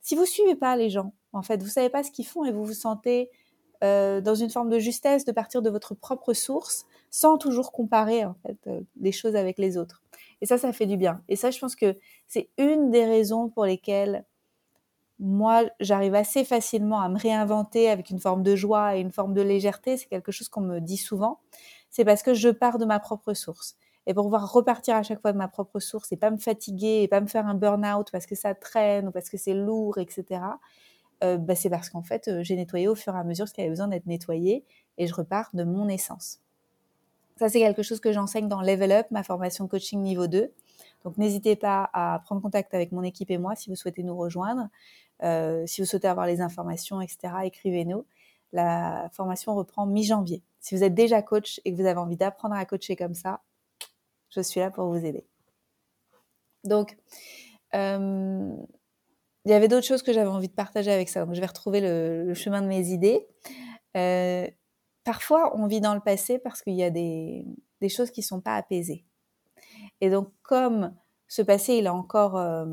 Si 0.00 0.14
vous 0.14 0.24
suivez 0.24 0.54
pas 0.54 0.76
les 0.76 0.90
gens, 0.90 1.12
en 1.32 1.42
fait, 1.42 1.62
vous 1.62 1.68
savez 1.68 1.90
pas 1.90 2.02
ce 2.02 2.10
qu'ils 2.10 2.26
font 2.26 2.44
et 2.44 2.52
vous 2.52 2.64
vous 2.64 2.74
sentez 2.74 3.30
euh, 3.84 4.20
dans 4.20 4.34
une 4.34 4.50
forme 4.50 4.70
de 4.70 4.78
justesse 4.78 5.24
de 5.24 5.32
partir 5.32 5.62
de 5.62 5.70
votre 5.70 5.94
propre 5.94 6.32
source 6.32 6.84
sans 7.10 7.38
toujours 7.38 7.70
comparer 7.70 8.24
en 8.24 8.34
fait 8.44 8.56
euh, 8.66 8.80
les 9.00 9.12
choses 9.12 9.36
avec 9.36 9.56
les 9.58 9.76
autres. 9.76 10.02
Et 10.40 10.46
ça, 10.46 10.58
ça 10.58 10.72
fait 10.72 10.86
du 10.86 10.96
bien. 10.96 11.22
Et 11.28 11.36
ça, 11.36 11.50
je 11.50 11.58
pense 11.58 11.76
que 11.76 11.96
c'est 12.26 12.50
une 12.58 12.90
des 12.90 13.04
raisons 13.04 13.48
pour 13.48 13.64
lesquelles 13.64 14.24
moi, 15.18 15.64
j'arrive 15.80 16.14
assez 16.14 16.44
facilement 16.44 17.00
à 17.00 17.08
me 17.08 17.18
réinventer 17.18 17.90
avec 17.90 18.10
une 18.10 18.20
forme 18.20 18.42
de 18.42 18.54
joie 18.54 18.96
et 18.96 19.00
une 19.00 19.10
forme 19.10 19.34
de 19.34 19.42
légèreté. 19.42 19.96
C'est 19.96 20.06
quelque 20.06 20.30
chose 20.30 20.48
qu'on 20.48 20.60
me 20.60 20.80
dit 20.80 20.96
souvent. 20.96 21.40
C'est 21.90 22.04
parce 22.04 22.22
que 22.22 22.34
je 22.34 22.48
pars 22.50 22.78
de 22.78 22.84
ma 22.84 23.00
propre 23.00 23.34
source. 23.34 23.76
Et 24.06 24.14
pour 24.14 24.24
pouvoir 24.24 24.52
repartir 24.52 24.94
à 24.94 25.02
chaque 25.02 25.20
fois 25.20 25.32
de 25.32 25.38
ma 25.38 25.48
propre 25.48 25.80
source 25.80 26.12
et 26.12 26.16
pas 26.16 26.30
me 26.30 26.38
fatiguer 26.38 27.02
et 27.02 27.08
pas 27.08 27.20
me 27.20 27.26
faire 27.26 27.46
un 27.46 27.54
burn-out 27.54 28.10
parce 28.10 28.26
que 28.26 28.34
ça 28.34 28.54
traîne 28.54 29.08
ou 29.08 29.10
parce 29.10 29.28
que 29.28 29.36
c'est 29.36 29.54
lourd, 29.54 29.98
etc. 29.98 30.40
Euh, 31.24 31.36
bah, 31.36 31.54
c'est 31.54 31.68
parce 31.68 31.90
qu'en 31.90 32.02
fait, 32.02 32.28
euh, 32.28 32.42
j'ai 32.42 32.56
nettoyé 32.56 32.88
au 32.88 32.94
fur 32.94 33.14
et 33.14 33.18
à 33.18 33.24
mesure 33.24 33.48
ce 33.48 33.52
qui 33.52 33.60
avait 33.60 33.70
besoin 33.70 33.88
d'être 33.88 34.06
nettoyé 34.06 34.64
et 34.98 35.06
je 35.06 35.14
repars 35.14 35.50
de 35.52 35.64
mon 35.64 35.88
essence. 35.88 36.40
Ça, 37.38 37.48
c'est 37.48 37.60
quelque 37.60 37.82
chose 37.82 38.00
que 38.00 38.12
j'enseigne 38.12 38.48
dans 38.48 38.60
Level 38.60 38.92
Up, 38.92 39.06
ma 39.10 39.22
formation 39.22 39.68
coaching 39.68 40.00
niveau 40.02 40.26
2. 40.26 40.52
Donc, 41.04 41.16
n'hésitez 41.16 41.56
pas 41.56 41.88
à 41.92 42.20
prendre 42.24 42.42
contact 42.42 42.74
avec 42.74 42.90
mon 42.92 43.02
équipe 43.02 43.30
et 43.30 43.38
moi 43.38 43.54
si 43.54 43.70
vous 43.70 43.76
souhaitez 43.76 44.02
nous 44.02 44.16
rejoindre. 44.16 44.68
Euh, 45.22 45.64
si 45.66 45.80
vous 45.80 45.86
souhaitez 45.86 46.08
avoir 46.08 46.26
les 46.26 46.40
informations, 46.40 47.00
etc., 47.00 47.34
écrivez-nous. 47.44 48.04
La 48.52 49.08
formation 49.12 49.54
reprend 49.54 49.86
mi-janvier. 49.86 50.42
Si 50.60 50.74
vous 50.74 50.82
êtes 50.82 50.94
déjà 50.94 51.22
coach 51.22 51.60
et 51.64 51.72
que 51.72 51.76
vous 51.76 51.86
avez 51.86 51.98
envie 51.98 52.16
d'apprendre 52.16 52.54
à 52.54 52.64
coacher 52.64 52.96
comme 52.96 53.14
ça, 53.14 53.40
je 54.30 54.40
suis 54.40 54.60
là 54.60 54.70
pour 54.70 54.86
vous 54.88 55.04
aider. 55.04 55.24
Donc, 56.64 56.96
euh, 57.74 58.56
il 59.44 59.50
y 59.50 59.54
avait 59.54 59.68
d'autres 59.68 59.86
choses 59.86 60.02
que 60.02 60.12
j'avais 60.12 60.28
envie 60.28 60.48
de 60.48 60.54
partager 60.54 60.90
avec 60.90 61.08
ça. 61.08 61.24
Donc, 61.24 61.34
je 61.34 61.40
vais 61.40 61.46
retrouver 61.46 61.80
le, 61.80 62.34
chemin 62.34 62.62
de 62.62 62.66
mes 62.66 62.88
idées. 62.88 63.26
Euh, 63.96 64.48
parfois, 65.08 65.56
on 65.56 65.66
vit 65.66 65.80
dans 65.80 65.94
le 65.94 66.00
passé 66.00 66.38
parce 66.38 66.60
qu'il 66.60 66.74
y 66.74 66.84
a 66.84 66.90
des, 66.90 67.46
choses 67.88 68.10
qui 68.10 68.22
sont 68.22 68.42
pas 68.42 68.56
apaisées. 68.56 69.06
Et 70.02 70.10
donc, 70.10 70.28
comme 70.42 70.94
ce 71.28 71.40
passé, 71.40 71.76
il 71.76 71.86
est 71.86 71.88
encore 71.88 72.36
euh, 72.36 72.66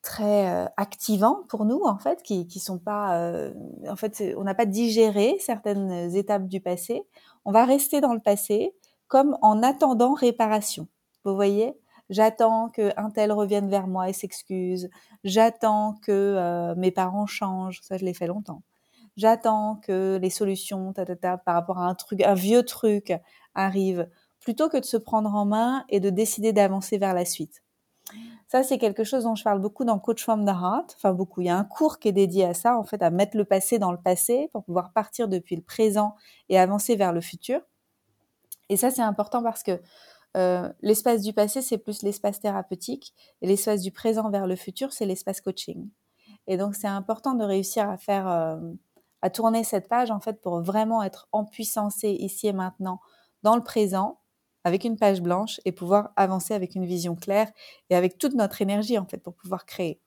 très 0.00 0.48
euh, 0.48 0.66
activant 0.76 1.42
pour 1.48 1.64
nous, 1.64 1.82
en 1.82 1.98
fait, 1.98 2.22
qui, 2.22 2.46
sont 2.60 2.78
pas, 2.78 3.18
euh, 3.18 3.52
en 3.88 3.96
fait, 3.96 4.22
on 4.36 4.44
n'a 4.44 4.54
pas 4.54 4.64
digéré 4.64 5.38
certaines 5.40 6.14
étapes 6.14 6.46
du 6.46 6.60
passé. 6.60 7.02
On 7.44 7.50
va 7.50 7.64
rester 7.64 8.00
dans 8.00 8.14
le 8.14 8.20
passé 8.20 8.76
comme 9.08 9.36
en 9.42 9.60
attendant 9.60 10.14
réparation. 10.14 10.86
Vous 11.24 11.34
voyez 11.34 11.76
J'attends 12.10 12.68
que 12.68 12.92
un 12.96 13.10
tel 13.10 13.32
revienne 13.32 13.68
vers 13.68 13.88
moi 13.88 14.08
et 14.08 14.12
s'excuse. 14.12 14.88
J'attends 15.24 15.96
que 16.00 16.74
mes 16.76 16.92
parents 16.92 17.26
changent. 17.26 17.80
Ça, 17.82 17.96
je 17.96 18.04
l'ai 18.04 18.14
fait 18.14 18.28
longtemps. 18.28 18.62
J'attends 19.16 19.76
que 19.76 20.18
les 20.20 20.30
solutions, 20.30 20.92
ta, 20.92 21.04
ta, 21.04 21.16
ta, 21.16 21.38
par 21.38 21.54
rapport 21.54 21.78
à 21.78 21.86
un 21.86 21.94
truc, 21.94 22.20
un 22.22 22.34
vieux 22.34 22.64
truc, 22.64 23.12
arrivent, 23.54 24.08
plutôt 24.40 24.68
que 24.68 24.76
de 24.76 24.84
se 24.84 24.96
prendre 24.96 25.34
en 25.34 25.44
main 25.44 25.84
et 25.88 26.00
de 26.00 26.10
décider 26.10 26.52
d'avancer 26.52 26.98
vers 26.98 27.14
la 27.14 27.24
suite. 27.24 27.62
Ça, 28.48 28.62
c'est 28.62 28.78
quelque 28.78 29.04
chose 29.04 29.24
dont 29.24 29.34
je 29.34 29.42
parle 29.42 29.60
beaucoup 29.60 29.84
dans 29.84 29.98
Coach 29.98 30.22
from 30.22 30.44
the 30.44 30.50
Heart. 30.50 30.94
Enfin, 30.96 31.12
beaucoup. 31.12 31.40
Il 31.40 31.46
y 31.46 31.50
a 31.50 31.56
un 31.56 31.64
cours 31.64 31.98
qui 31.98 32.08
est 32.08 32.12
dédié 32.12 32.44
à 32.44 32.54
ça, 32.54 32.78
en 32.78 32.84
fait, 32.84 33.02
à 33.02 33.10
mettre 33.10 33.36
le 33.36 33.44
passé 33.44 33.78
dans 33.78 33.90
le 33.90 33.98
passé 33.98 34.48
pour 34.52 34.64
pouvoir 34.64 34.92
partir 34.92 35.28
depuis 35.28 35.56
le 35.56 35.62
présent 35.62 36.14
et 36.48 36.58
avancer 36.58 36.94
vers 36.94 37.12
le 37.12 37.20
futur. 37.20 37.60
Et 38.68 38.76
ça, 38.76 38.90
c'est 38.90 39.02
important 39.02 39.42
parce 39.42 39.62
que 39.62 39.80
euh, 40.36 40.68
l'espace 40.82 41.22
du 41.22 41.32
passé, 41.32 41.62
c'est 41.62 41.78
plus 41.78 42.02
l'espace 42.02 42.40
thérapeutique, 42.40 43.14
et 43.40 43.46
l'espace 43.46 43.80
du 43.80 43.92
présent 43.92 44.30
vers 44.30 44.46
le 44.46 44.56
futur, 44.56 44.92
c'est 44.92 45.06
l'espace 45.06 45.40
coaching. 45.40 45.88
Et 46.46 46.56
donc, 46.56 46.74
c'est 46.74 46.88
important 46.88 47.34
de 47.34 47.44
réussir 47.44 47.88
à 47.88 47.96
faire, 47.96 48.28
euh, 48.28 48.58
à 49.24 49.30
tourner 49.30 49.64
cette 49.64 49.88
page 49.88 50.10
en 50.10 50.20
fait 50.20 50.42
pour 50.42 50.60
vraiment 50.60 51.02
être 51.02 51.28
en 51.32 51.46
puissance 51.46 52.02
ici 52.02 52.46
et 52.46 52.52
maintenant 52.52 53.00
dans 53.42 53.56
le 53.56 53.62
présent, 53.62 54.20
avec 54.64 54.84
une 54.84 54.98
page 54.98 55.22
blanche 55.22 55.62
et 55.64 55.72
pouvoir 55.72 56.12
avancer 56.16 56.52
avec 56.52 56.74
une 56.74 56.84
vision 56.84 57.16
claire 57.16 57.50
et 57.88 57.96
avec 57.96 58.18
toute 58.18 58.34
notre 58.34 58.60
énergie 58.60 58.98
en 58.98 59.06
fait 59.06 59.16
pour 59.16 59.34
pouvoir 59.34 59.64
créer, 59.64 59.98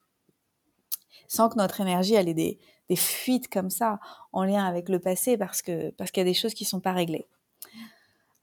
sans 1.28 1.50
que 1.50 1.58
notre 1.58 1.82
énergie 1.82 2.14
elle 2.14 2.30
ait 2.30 2.36
des, 2.36 2.60
des 2.90 2.96
fuites 2.96 3.52
comme 3.52 3.72
ça 3.72 4.00
en 4.34 4.44
lien 4.44 4.64
avec 4.64 4.88
le 4.88 5.00
passé 5.00 5.36
parce 5.36 5.64
que 5.64 5.90
parce 5.98 6.12
qu'il 6.12 6.22
y 6.22 6.28
a 6.28 6.30
des 6.30 6.36
choses 6.36 6.54
qui 6.54 6.66
sont 6.66 6.80
pas 6.80 6.94
réglées. 6.94 7.28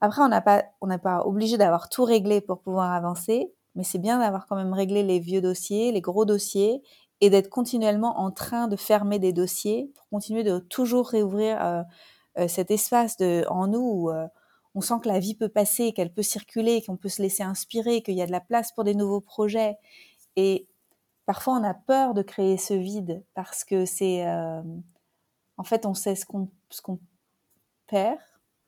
Après, 0.01 0.21
on 0.21 0.27
n'a 0.27 0.41
pas, 0.41 0.65
on 0.81 0.87
n'est 0.87 0.97
pas 0.97 1.25
obligé 1.25 1.57
d'avoir 1.57 1.87
tout 1.87 2.03
réglé 2.03 2.41
pour 2.41 2.59
pouvoir 2.59 2.91
avancer, 2.91 3.53
mais 3.75 3.83
c'est 3.83 3.97
bien 3.97 4.19
d'avoir 4.19 4.45
quand 4.45 4.57
même 4.57 4.73
réglé 4.73 5.03
les 5.03 5.19
vieux 5.19 5.41
dossiers, 5.41 5.93
les 5.93 6.01
gros 6.01 6.25
dossiers, 6.25 6.81
et 7.21 7.29
d'être 7.29 7.49
continuellement 7.49 8.19
en 8.19 8.31
train 8.31 8.67
de 8.67 8.75
fermer 8.75 9.19
des 9.19 9.33
dossiers 9.33 9.91
pour 9.95 10.07
continuer 10.09 10.43
de 10.43 10.59
toujours 10.59 11.07
réouvrir 11.07 11.63
euh, 11.63 11.83
euh, 12.37 12.47
cet 12.47 12.71
espace 12.71 13.17
de, 13.17 13.45
en 13.49 13.67
nous 13.67 13.79
où 13.79 14.11
euh, 14.11 14.27
on 14.73 14.81
sent 14.81 14.95
que 15.01 15.07
la 15.07 15.19
vie 15.19 15.35
peut 15.35 15.49
passer, 15.49 15.93
qu'elle 15.93 16.13
peut 16.13 16.23
circuler, 16.23 16.81
qu'on 16.81 16.97
peut 16.97 17.09
se 17.09 17.21
laisser 17.21 17.43
inspirer, 17.43 18.01
qu'il 18.01 18.15
y 18.15 18.21
a 18.21 18.27
de 18.27 18.31
la 18.31 18.41
place 18.41 18.73
pour 18.73 18.83
des 18.83 18.95
nouveaux 18.95 19.21
projets. 19.21 19.77
Et 20.35 20.67
parfois, 21.25 21.53
on 21.53 21.63
a 21.63 21.73
peur 21.73 22.13
de 22.13 22.21
créer 22.21 22.57
ce 22.57 22.73
vide 22.73 23.23
parce 23.33 23.63
que 23.63 23.85
c'est, 23.85 24.27
en 24.27 25.63
fait, 25.63 25.85
on 25.85 25.93
sait 25.93 26.15
ce 26.15 26.25
qu'on, 26.25 26.49
ce 26.69 26.81
qu'on 26.81 26.99
perd, 27.87 28.19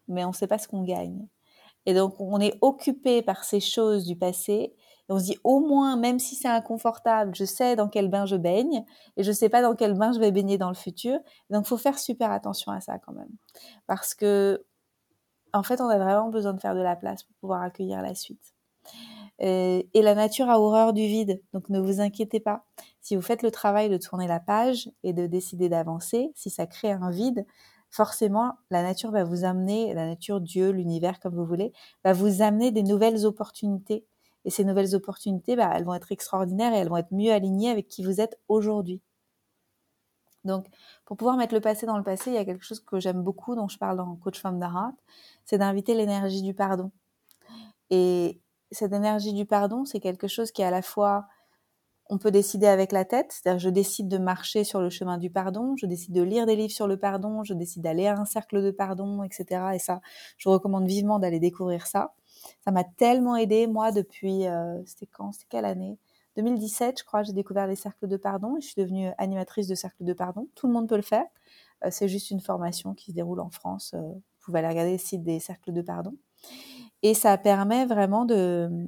mais 0.08 0.24
on 0.24 0.30
ne 0.30 0.34
sait 0.34 0.48
pas 0.48 0.58
ce 0.58 0.70
qu'on 0.70 0.84
gagne. 0.84 1.28
Et 1.86 1.94
donc, 1.94 2.20
on 2.20 2.40
est 2.40 2.58
occupé 2.62 3.22
par 3.22 3.44
ces 3.44 3.60
choses 3.60 4.06
du 4.06 4.16
passé. 4.16 4.74
Et 5.10 5.14
on 5.14 5.20
se 5.20 5.26
dit, 5.26 5.38
au 5.44 5.60
moins, 5.60 5.96
même 5.96 6.20
si 6.20 6.36
c'est 6.36 6.48
inconfortable, 6.48 7.34
je 7.36 7.46
sais 7.46 7.76
dans 7.76 7.88
quel 7.88 8.10
bain 8.10 8.26
je 8.26 8.36
baigne 8.36 8.84
et 9.16 9.24
je 9.24 9.32
sais 9.32 9.50
pas 9.50 9.62
dans 9.62 9.76
quel 9.76 9.94
bain 9.94 10.12
je 10.12 10.20
vais 10.20 10.32
baigner 10.32 10.58
dans 10.58 10.70
le 10.70 10.76
futur. 10.76 11.20
Donc, 11.50 11.66
faut 11.66 11.78
faire 11.78 11.98
super 11.98 12.32
attention 12.32 12.72
à 12.72 12.82
ça 12.82 13.00
quand 13.00 13.14
même. 13.14 13.32
Parce 13.88 14.14
que, 14.14 14.66
en 15.54 15.64
fait, 15.64 15.82
on 15.82 15.88
a 15.88 15.98
vraiment 15.98 16.30
besoin 16.30 16.54
de 16.54 16.60
faire 16.60 16.76
de 16.76 16.82
la 16.82 16.96
place 16.96 17.24
pour 17.24 17.36
pouvoir 17.38 17.62
accueillir 17.62 18.02
la 18.02 18.16
suite. 18.16 18.54
Euh, 19.42 19.84
et 19.94 20.02
la 20.02 20.16
nature 20.16 20.50
a 20.50 20.60
horreur 20.60 20.94
du 20.94 21.06
vide, 21.06 21.42
donc 21.54 21.70
ne 21.70 21.80
vous 21.80 22.02
inquiétez 22.02 22.40
pas. 22.40 22.66
Si 23.02 23.16
vous 23.16 23.22
faites 23.22 23.44
le 23.44 23.52
travail 23.52 23.90
de 23.90 23.98
tourner 23.98 24.28
la 24.28 24.40
page 24.40 24.90
et 25.04 25.14
de 25.14 25.28
décider 25.28 25.70
d'avancer, 25.70 26.32
si 26.36 26.50
ça 26.50 26.66
crée 26.66 26.92
un 26.92 27.12
vide, 27.12 27.46
forcément, 27.90 28.54
la 28.72 28.84
nature 28.84 29.12
va 29.12 29.24
vous 29.24 29.44
amener, 29.44 29.94
la 29.94 30.08
nature, 30.08 30.42
Dieu, 30.42 30.72
l'univers, 30.72 31.20
comme 31.20 31.36
vous 31.36 31.46
voulez, 31.46 31.72
va 32.04 32.14
vous 32.14 32.42
amener 32.42 32.72
des 32.72 32.84
nouvelles 32.84 33.26
opportunités. 33.26 34.06
Et 34.48 34.50
ces 34.50 34.64
nouvelles 34.64 34.96
opportunités, 34.96 35.58
bah, 35.58 35.70
elles 35.76 35.84
vont 35.84 35.94
être 35.94 36.12
extraordinaires 36.12 36.74
et 36.74 36.78
elles 36.78 36.88
vont 36.88 36.96
être 36.96 37.12
mieux 37.12 37.34
alignées 37.34 37.70
avec 37.70 37.90
qui 37.90 38.02
vous 38.02 38.22
êtes 38.22 38.40
aujourd'hui. 38.48 39.02
Donc, 40.46 40.68
pour 41.04 41.18
pouvoir 41.18 41.36
mettre 41.36 41.54
le 41.54 41.60
passé 41.60 41.86
dans 41.86 41.98
le 41.98 42.04
passé, 42.04 42.32
il 42.32 42.36
y 42.36 42.38
a 42.38 42.46
quelque 42.46 42.64
chose 42.64 42.80
que 42.80 42.98
j'aime 42.98 43.22
beaucoup, 43.22 43.56
dont 43.56 43.68
je 43.68 43.78
parle 43.78 43.98
dans 43.98 44.16
Coach 44.16 44.42
the 44.42 44.46
Heart, 44.46 44.96
c'est 45.44 45.58
d'inviter 45.58 45.94
l'énergie 45.96 46.42
du 46.42 46.54
pardon. 46.54 46.92
Et 47.90 48.40
cette 48.72 48.94
énergie 48.94 49.34
du 49.34 49.46
pardon, 49.46 49.84
c'est 49.84 50.00
quelque 50.00 50.30
chose 50.30 50.52
qui 50.52 50.62
est 50.62 50.66
à 50.66 50.72
la 50.72 50.82
fois 50.82 51.28
on 52.10 52.18
peut 52.18 52.32
décider 52.32 52.68
avec 52.68 52.94
la 52.94 53.04
tête, 53.04 53.34
c'est-à-dire 53.34 53.60
je 53.60 53.70
décide 53.70 54.08
de 54.08 54.18
marcher 54.18 54.64
sur 54.64 54.80
le 54.80 54.90
chemin 54.90 55.18
du 55.18 55.30
pardon, 55.30 55.76
je 55.76 55.86
décide 55.86 56.14
de 56.14 56.22
lire 56.22 56.46
des 56.46 56.56
livres 56.56 56.72
sur 56.72 56.88
le 56.88 56.98
pardon, 56.98 57.44
je 57.44 57.54
décide 57.54 57.82
d'aller 57.82 58.08
à 58.08 58.18
un 58.18 58.24
cercle 58.24 58.64
de 58.64 58.72
pardon, 58.72 59.24
etc. 59.24 59.72
Et 59.76 59.80
ça, 59.80 60.00
je 60.38 60.48
recommande 60.48 60.88
vivement 60.88 61.20
d'aller 61.20 61.42
découvrir 61.42 61.86
ça. 61.86 62.14
Ça 62.62 62.72
m'a 62.72 62.84
tellement 62.84 63.36
aidé, 63.36 63.68
moi, 63.68 63.92
depuis, 63.92 64.48
euh, 64.48 64.84
c'était 64.86 65.08
quand, 65.08 65.32
c'était 65.32 65.48
quelle 65.50 65.66
année? 65.66 65.98
2017, 66.38 67.00
je 67.00 67.04
crois, 67.04 67.24
j'ai 67.24 67.34
découvert 67.34 67.66
les 67.68 67.76
cercles 67.76 68.08
de 68.08 68.18
pardon 68.18 68.58
et 68.58 68.62
je 68.62 68.68
suis 68.68 68.82
devenue 68.82 69.10
animatrice 69.18 69.68
de 69.68 69.76
cercle 69.76 70.04
de 70.04 70.14
pardon. 70.14 70.48
Tout 70.56 70.68
le 70.68 70.74
monde 70.74 70.88
peut 70.88 70.96
le 70.96 71.02
faire. 71.02 71.26
Euh, 71.84 71.90
c'est 71.92 72.08
juste 72.08 72.30
une 72.32 72.42
formation 72.42 72.94
qui 72.94 73.12
se 73.12 73.16
déroule 73.16 73.40
en 73.40 73.50
France. 73.50 73.94
Euh, 73.96 74.00
vous 74.00 74.22
pouvez 74.46 74.60
aller 74.60 74.68
regarder 74.68 74.94
le 74.94 74.98
site 74.98 75.24
des 75.24 75.40
cercles 75.40 75.74
de 75.74 75.82
pardon. 75.82 76.14
Et 77.02 77.14
ça 77.14 77.38
permet 77.38 77.86
vraiment 77.86 78.26
de 78.26 78.88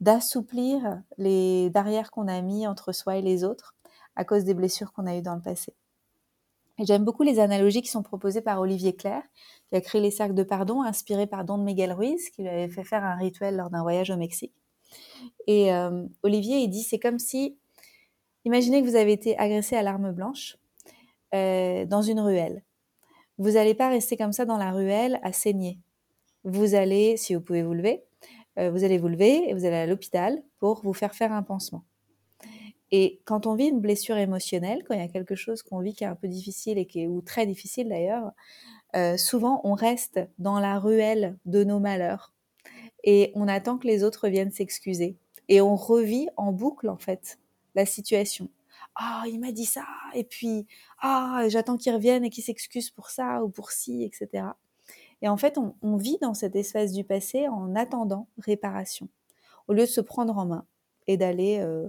d'assouplir 0.00 1.02
les 1.16 1.70
barrières 1.70 2.10
qu'on 2.10 2.28
a 2.28 2.42
mis 2.42 2.66
entre 2.66 2.92
soi 2.92 3.16
et 3.16 3.22
les 3.22 3.42
autres 3.42 3.74
à 4.16 4.24
cause 4.24 4.44
des 4.44 4.52
blessures 4.52 4.92
qu'on 4.92 5.06
a 5.06 5.16
eues 5.16 5.22
dans 5.22 5.34
le 5.34 5.40
passé. 5.40 5.74
J'aime 6.80 7.04
beaucoup 7.04 7.22
les 7.22 7.38
analogies 7.38 7.82
qui 7.82 7.88
sont 7.88 8.02
proposées 8.02 8.40
par 8.40 8.60
Olivier 8.60 8.96
Claire, 8.96 9.22
qui 9.68 9.76
a 9.76 9.80
créé 9.80 10.00
les 10.00 10.10
cercles 10.10 10.34
de 10.34 10.42
pardon, 10.42 10.82
inspiré 10.82 11.26
par 11.26 11.44
Don 11.44 11.58
Miguel 11.58 11.92
Ruiz, 11.92 12.30
qui 12.30 12.42
lui 12.42 12.48
avait 12.48 12.68
fait 12.68 12.82
faire 12.82 13.04
un 13.04 13.14
rituel 13.14 13.56
lors 13.56 13.70
d'un 13.70 13.82
voyage 13.82 14.10
au 14.10 14.16
Mexique. 14.16 14.54
Et 15.46 15.72
euh, 15.72 16.04
Olivier, 16.22 16.58
il 16.58 16.68
dit, 16.68 16.82
c'est 16.82 16.98
comme 16.98 17.18
si, 17.20 17.56
imaginez 18.44 18.82
que 18.82 18.88
vous 18.88 18.96
avez 18.96 19.12
été 19.12 19.38
agressé 19.38 19.76
à 19.76 19.82
l'arme 19.82 20.10
blanche 20.10 20.56
euh, 21.34 21.84
dans 21.86 22.02
une 22.02 22.20
ruelle. 22.20 22.64
Vous 23.38 23.52
n'allez 23.52 23.74
pas 23.74 23.88
rester 23.88 24.16
comme 24.16 24.32
ça 24.32 24.44
dans 24.44 24.58
la 24.58 24.72
ruelle 24.72 25.20
à 25.22 25.32
saigner. 25.32 25.78
Vous 26.42 26.74
allez, 26.74 27.16
si 27.16 27.34
vous 27.34 27.40
pouvez 27.40 27.62
vous 27.62 27.74
lever, 27.74 28.04
euh, 28.58 28.70
vous 28.70 28.84
allez 28.84 28.98
vous 28.98 29.08
lever 29.08 29.48
et 29.48 29.54
vous 29.54 29.64
allez 29.64 29.76
à 29.76 29.86
l'hôpital 29.86 30.42
pour 30.58 30.82
vous 30.82 30.92
faire 30.92 31.14
faire 31.14 31.32
un 31.32 31.42
pansement. 31.42 31.84
Et 32.96 33.20
quand 33.24 33.48
on 33.48 33.56
vit 33.56 33.66
une 33.66 33.80
blessure 33.80 34.16
émotionnelle, 34.18 34.84
quand 34.84 34.94
il 34.94 35.00
y 35.00 35.04
a 35.04 35.08
quelque 35.08 35.34
chose 35.34 35.64
qu'on 35.64 35.80
vit 35.80 35.94
qui 35.94 36.04
est 36.04 36.06
un 36.06 36.14
peu 36.14 36.28
difficile 36.28 36.78
et 36.78 36.86
qui 36.86 37.02
est 37.02 37.06
ou 37.08 37.22
très 37.22 37.44
difficile 37.44 37.88
d'ailleurs, 37.88 38.30
euh, 38.94 39.16
souvent 39.16 39.60
on 39.64 39.74
reste 39.74 40.20
dans 40.38 40.60
la 40.60 40.78
ruelle 40.78 41.36
de 41.44 41.64
nos 41.64 41.80
malheurs 41.80 42.32
et 43.02 43.32
on 43.34 43.48
attend 43.48 43.78
que 43.78 43.88
les 43.88 44.04
autres 44.04 44.28
viennent 44.28 44.52
s'excuser 44.52 45.16
et 45.48 45.60
on 45.60 45.74
revit 45.74 46.28
en 46.36 46.52
boucle 46.52 46.88
en 46.88 46.96
fait 46.96 47.40
la 47.74 47.84
situation. 47.84 48.48
Ah, 48.94 49.24
il 49.26 49.40
m'a 49.40 49.50
dit 49.50 49.64
ça 49.64 49.84
et 50.14 50.22
puis 50.22 50.68
ah, 51.00 51.46
j'attends 51.48 51.76
qu'il 51.76 51.92
revienne 51.92 52.24
et 52.24 52.30
qu'il 52.30 52.44
s'excuse 52.44 52.90
pour 52.90 53.10
ça 53.10 53.42
ou 53.42 53.48
pour 53.48 53.72
ci, 53.72 54.04
etc. 54.04 54.44
Et 55.20 55.28
en 55.28 55.36
fait, 55.36 55.58
on, 55.58 55.96
vit 55.96 56.18
dans 56.22 56.34
cet 56.34 56.54
espace 56.54 56.92
du 56.92 57.02
passé 57.02 57.48
en 57.48 57.74
attendant 57.74 58.28
réparation, 58.38 59.08
au 59.66 59.72
lieu 59.72 59.80
de 59.80 59.86
se 59.86 60.00
prendre 60.00 60.38
en 60.38 60.46
main 60.46 60.64
et 61.08 61.16
d'aller 61.16 61.58
euh, 61.58 61.88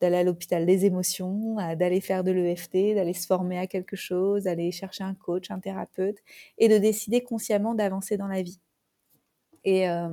d'aller 0.00 0.16
à 0.16 0.22
l'hôpital 0.22 0.66
des 0.66 0.84
émotions, 0.84 1.56
d'aller 1.76 2.00
faire 2.00 2.24
de 2.24 2.30
l'EFT, 2.30 2.94
d'aller 2.94 3.12
se 3.12 3.26
former 3.26 3.58
à 3.58 3.66
quelque 3.66 3.96
chose, 3.96 4.44
d'aller 4.44 4.70
chercher 4.70 5.04
un 5.04 5.14
coach, 5.14 5.50
un 5.50 5.58
thérapeute, 5.58 6.18
et 6.58 6.68
de 6.68 6.78
décider 6.78 7.22
consciemment 7.22 7.74
d'avancer 7.74 8.16
dans 8.16 8.28
la 8.28 8.42
vie. 8.42 8.60
Et 9.64 9.88
euh, 9.88 10.08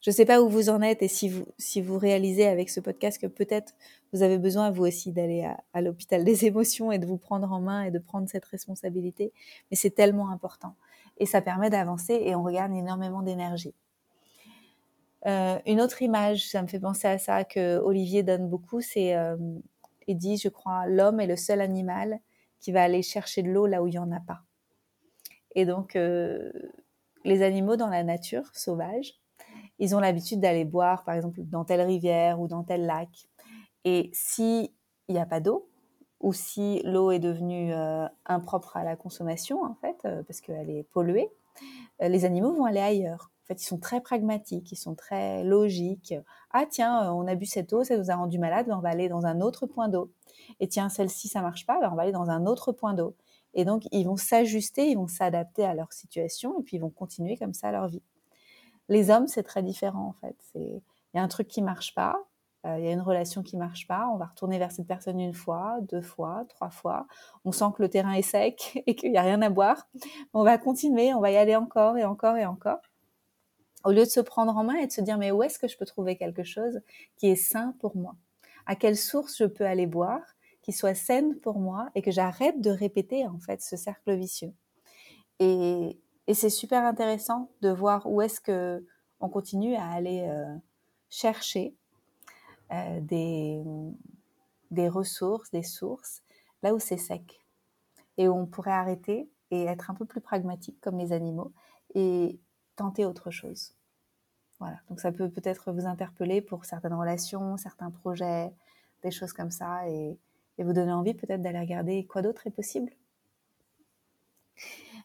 je 0.00 0.10
ne 0.10 0.14
sais 0.14 0.24
pas 0.24 0.42
où 0.42 0.48
vous 0.48 0.68
en 0.68 0.82
êtes 0.82 1.02
et 1.02 1.08
si 1.08 1.28
vous, 1.28 1.46
si 1.58 1.80
vous 1.80 1.98
réalisez 1.98 2.46
avec 2.46 2.68
ce 2.70 2.80
podcast 2.80 3.20
que 3.20 3.26
peut-être 3.26 3.74
vous 4.12 4.22
avez 4.22 4.38
besoin 4.38 4.70
vous 4.70 4.86
aussi 4.86 5.12
d'aller 5.12 5.44
à, 5.44 5.56
à 5.72 5.80
l'hôpital 5.80 6.24
des 6.24 6.44
émotions 6.44 6.92
et 6.92 6.98
de 6.98 7.06
vous 7.06 7.16
prendre 7.16 7.50
en 7.52 7.60
main 7.60 7.82
et 7.82 7.90
de 7.90 7.98
prendre 7.98 8.28
cette 8.28 8.44
responsabilité. 8.44 9.32
Mais 9.70 9.76
c'est 9.76 9.90
tellement 9.90 10.30
important 10.30 10.74
et 11.18 11.26
ça 11.26 11.40
permet 11.40 11.70
d'avancer 11.70 12.14
et 12.14 12.34
on 12.34 12.42
regarde 12.42 12.72
énormément 12.72 13.22
d'énergie. 13.22 13.74
Euh, 15.26 15.58
une 15.66 15.80
autre 15.80 16.02
image, 16.02 16.48
ça 16.48 16.62
me 16.62 16.68
fait 16.68 16.80
penser 16.80 17.08
à 17.08 17.18
ça 17.18 17.44
que 17.44 17.78
Olivier 17.78 18.22
donne 18.22 18.48
beaucoup, 18.48 18.80
c'est 18.80 19.16
euh, 19.16 19.36
il 20.06 20.16
dit, 20.16 20.36
je 20.36 20.48
crois, 20.48 20.86
l'homme 20.86 21.20
est 21.20 21.26
le 21.26 21.36
seul 21.36 21.60
animal 21.60 22.20
qui 22.60 22.72
va 22.72 22.82
aller 22.82 23.02
chercher 23.02 23.42
de 23.42 23.50
l'eau 23.50 23.66
là 23.66 23.82
où 23.82 23.88
il 23.88 23.94
y 23.94 23.98
en 23.98 24.12
a 24.12 24.20
pas. 24.20 24.42
Et 25.54 25.64
donc 25.64 25.96
euh, 25.96 26.52
les 27.24 27.42
animaux 27.42 27.76
dans 27.76 27.88
la 27.88 28.04
nature 28.04 28.48
sauvage, 28.52 29.14
ils 29.78 29.94
ont 29.94 30.00
l'habitude 30.00 30.40
d'aller 30.40 30.64
boire, 30.64 31.04
par 31.04 31.14
exemple, 31.14 31.40
dans 31.42 31.64
telle 31.64 31.82
rivière 31.82 32.40
ou 32.40 32.48
dans 32.48 32.62
tel 32.62 32.86
lac. 32.86 33.08
Et 33.84 34.10
s'il 34.12 34.70
n'y 35.08 35.18
a 35.18 35.26
pas 35.26 35.40
d'eau, 35.40 35.68
ou 36.20 36.32
si 36.32 36.80
l'eau 36.84 37.10
est 37.10 37.18
devenue 37.18 37.72
euh, 37.74 38.06
impropre 38.24 38.76
à 38.76 38.84
la 38.84 38.96
consommation, 38.96 39.62
en 39.62 39.74
fait, 39.74 39.96
euh, 40.04 40.22
parce 40.22 40.40
qu'elle 40.40 40.70
est 40.70 40.84
polluée, 40.84 41.30
euh, 42.02 42.08
les 42.08 42.24
animaux 42.24 42.52
vont 42.52 42.64
aller 42.64 42.80
ailleurs. 42.80 43.30
En 43.46 43.54
fait, 43.54 43.62
ils 43.62 43.66
sont 43.66 43.78
très 43.78 44.00
pragmatiques, 44.00 44.72
ils 44.72 44.76
sont 44.76 44.96
très 44.96 45.44
logiques. 45.44 46.14
Ah 46.50 46.64
tiens, 46.68 47.12
on 47.12 47.28
a 47.28 47.36
bu 47.36 47.46
cette 47.46 47.72
eau, 47.72 47.84
ça 47.84 47.96
nous 47.96 48.10
a 48.10 48.16
rendu 48.16 48.40
malade, 48.40 48.66
ben, 48.66 48.76
on 48.76 48.80
va 48.80 48.88
aller 48.88 49.08
dans 49.08 49.24
un 49.24 49.40
autre 49.40 49.66
point 49.66 49.88
d'eau. 49.88 50.10
Et 50.58 50.66
tiens, 50.66 50.88
celle-ci, 50.88 51.28
ça 51.28 51.42
marche 51.42 51.64
pas, 51.64 51.78
ben, 51.80 51.88
on 51.92 51.94
va 51.94 52.02
aller 52.02 52.12
dans 52.12 52.28
un 52.28 52.46
autre 52.46 52.72
point 52.72 52.92
d'eau. 52.92 53.14
Et 53.54 53.64
donc, 53.64 53.86
ils 53.92 54.04
vont 54.04 54.16
s'ajuster, 54.16 54.90
ils 54.90 54.96
vont 54.96 55.06
s'adapter 55.06 55.64
à 55.64 55.74
leur 55.74 55.92
situation, 55.92 56.58
et 56.58 56.62
puis 56.64 56.76
ils 56.76 56.80
vont 56.80 56.90
continuer 56.90 57.36
comme 57.36 57.54
ça 57.54 57.70
leur 57.70 57.86
vie. 57.86 58.02
Les 58.88 59.10
hommes, 59.10 59.28
c'est 59.28 59.44
très 59.44 59.62
différent, 59.62 60.08
en 60.08 60.12
fait. 60.14 60.36
Il 60.56 60.80
y 61.14 61.18
a 61.18 61.22
un 61.22 61.28
truc 61.28 61.46
qui 61.46 61.62
marche 61.62 61.94
pas, 61.94 62.16
euh, 62.66 62.78
il 62.78 62.84
y 62.84 62.88
a 62.88 62.92
une 62.92 63.00
relation 63.00 63.42
qui 63.42 63.56
marche 63.56 63.86
pas, 63.86 64.08
on 64.12 64.16
va 64.16 64.26
retourner 64.26 64.58
vers 64.58 64.72
cette 64.72 64.86
personne 64.86 65.20
une 65.20 65.34
fois, 65.34 65.78
deux 65.82 66.02
fois, 66.02 66.44
trois 66.48 66.70
fois. 66.70 67.06
On 67.44 67.52
sent 67.52 67.66
que 67.76 67.82
le 67.82 67.88
terrain 67.88 68.12
est 68.12 68.22
sec 68.22 68.82
et 68.86 68.96
qu'il 68.96 69.12
n'y 69.12 69.18
a 69.18 69.22
rien 69.22 69.40
à 69.42 69.50
boire. 69.50 69.86
On 70.34 70.42
va 70.42 70.58
continuer, 70.58 71.14
on 71.14 71.20
va 71.20 71.30
y 71.30 71.36
aller 71.36 71.54
encore 71.54 71.96
et 71.96 72.04
encore 72.04 72.36
et 72.36 72.46
encore. 72.46 72.80
Au 73.86 73.92
lieu 73.92 74.02
de 74.02 74.10
se 74.10 74.18
prendre 74.18 74.56
en 74.56 74.64
main 74.64 74.74
et 74.78 74.88
de 74.88 74.92
se 74.92 75.00
dire 75.00 75.16
mais 75.16 75.30
où 75.30 75.44
est-ce 75.44 75.60
que 75.60 75.68
je 75.68 75.78
peux 75.78 75.86
trouver 75.86 76.16
quelque 76.16 76.42
chose 76.42 76.80
qui 77.14 77.28
est 77.28 77.36
sain 77.36 77.72
pour 77.78 77.96
moi? 77.96 78.16
À 78.66 78.74
quelle 78.74 78.96
source 78.96 79.38
je 79.38 79.44
peux 79.44 79.64
aller 79.64 79.86
boire 79.86 80.24
qui 80.60 80.72
soit 80.72 80.96
saine 80.96 81.38
pour 81.38 81.60
moi 81.60 81.88
et 81.94 82.02
que 82.02 82.10
j'arrête 82.10 82.60
de 82.60 82.70
répéter 82.70 83.28
en 83.28 83.38
fait 83.38 83.62
ce 83.62 83.76
cercle 83.76 84.16
vicieux? 84.16 84.52
Et, 85.38 86.00
c'est 86.34 86.50
super 86.50 86.82
intéressant 86.82 87.52
de 87.60 87.68
voir 87.68 88.10
où 88.10 88.20
est-ce 88.20 88.40
que 88.40 88.84
on 89.20 89.28
continue 89.28 89.76
à 89.76 89.88
aller 89.88 90.26
euh, 90.28 90.56
chercher 91.08 91.76
euh, 92.72 92.98
des, 93.00 93.62
des 94.72 94.88
ressources, 94.88 95.52
des 95.52 95.62
sources, 95.62 96.24
là 96.64 96.74
où 96.74 96.80
c'est 96.80 96.96
sec. 96.96 97.40
Et 98.18 98.26
où 98.26 98.34
on 98.34 98.46
pourrait 98.46 98.72
arrêter 98.72 99.30
et 99.52 99.62
être 99.66 99.92
un 99.92 99.94
peu 99.94 100.06
plus 100.06 100.20
pragmatique 100.20 100.80
comme 100.80 100.98
les 100.98 101.12
animaux 101.12 101.52
et 101.94 102.40
tenter 102.74 103.04
autre 103.04 103.30
chose. 103.30 103.75
Voilà, 104.58 104.78
donc 104.88 105.00
ça 105.00 105.12
peut 105.12 105.28
peut-être 105.28 105.70
vous 105.70 105.86
interpeller 105.86 106.40
pour 106.40 106.64
certaines 106.64 106.94
relations, 106.94 107.56
certains 107.56 107.90
projets, 107.90 108.50
des 109.02 109.10
choses 109.10 109.32
comme 109.32 109.50
ça, 109.50 109.88
et, 109.88 110.18
vous 110.58 110.72
donner 110.72 110.92
envie 110.92 111.12
peut-être 111.12 111.42
d'aller 111.42 111.60
regarder 111.60 112.06
quoi 112.06 112.22
d'autre 112.22 112.46
est 112.46 112.50
possible. 112.50 112.90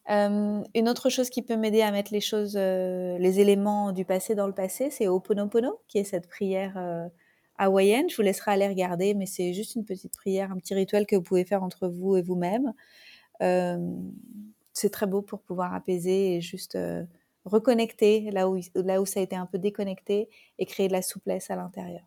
Euh, 0.09 0.63
une 0.73 0.87
autre 0.87 1.09
chose 1.09 1.29
qui 1.29 1.41
peut 1.41 1.57
m'aider 1.57 1.81
à 1.81 1.91
mettre 1.91 2.13
les 2.13 2.21
choses, 2.21 2.55
euh, 2.55 3.17
les 3.17 3.41
éléments 3.41 3.91
du 3.91 4.05
passé 4.05 4.33
dans 4.33 4.47
le 4.47 4.53
passé, 4.53 4.89
c'est 4.89 5.09
Oponopono, 5.09 5.81
qui 5.89 5.97
est 5.97 6.05
cette 6.05 6.29
prière 6.29 6.77
euh, 6.77 7.05
hawaïenne. 7.57 8.09
Je 8.09 8.15
vous 8.15 8.21
laisserai 8.21 8.51
aller 8.51 8.67
regarder, 8.67 9.13
mais 9.13 9.25
c'est 9.25 9.53
juste 9.53 9.75
une 9.75 9.83
petite 9.83 10.15
prière, 10.15 10.53
un 10.53 10.57
petit 10.57 10.73
rituel 10.73 11.05
que 11.05 11.17
vous 11.17 11.21
pouvez 11.21 11.43
faire 11.43 11.63
entre 11.63 11.89
vous 11.89 12.15
et 12.15 12.21
vous-même. 12.21 12.73
C'est 14.73 14.89
très 14.89 15.05
beau 15.07 15.21
pour 15.21 15.41
pouvoir 15.41 15.73
apaiser 15.73 16.35
et 16.35 16.41
juste 16.41 16.77
reconnecter 17.45 18.31
là 18.31 18.49
où, 18.49 18.59
là 18.75 19.01
où 19.01 19.05
ça 19.05 19.19
a 19.19 19.23
été 19.23 19.35
un 19.35 19.45
peu 19.45 19.57
déconnecté 19.57 20.29
et 20.59 20.65
créer 20.65 20.87
de 20.87 20.93
la 20.93 21.01
souplesse 21.01 21.49
à 21.49 21.55
l'intérieur. 21.55 22.03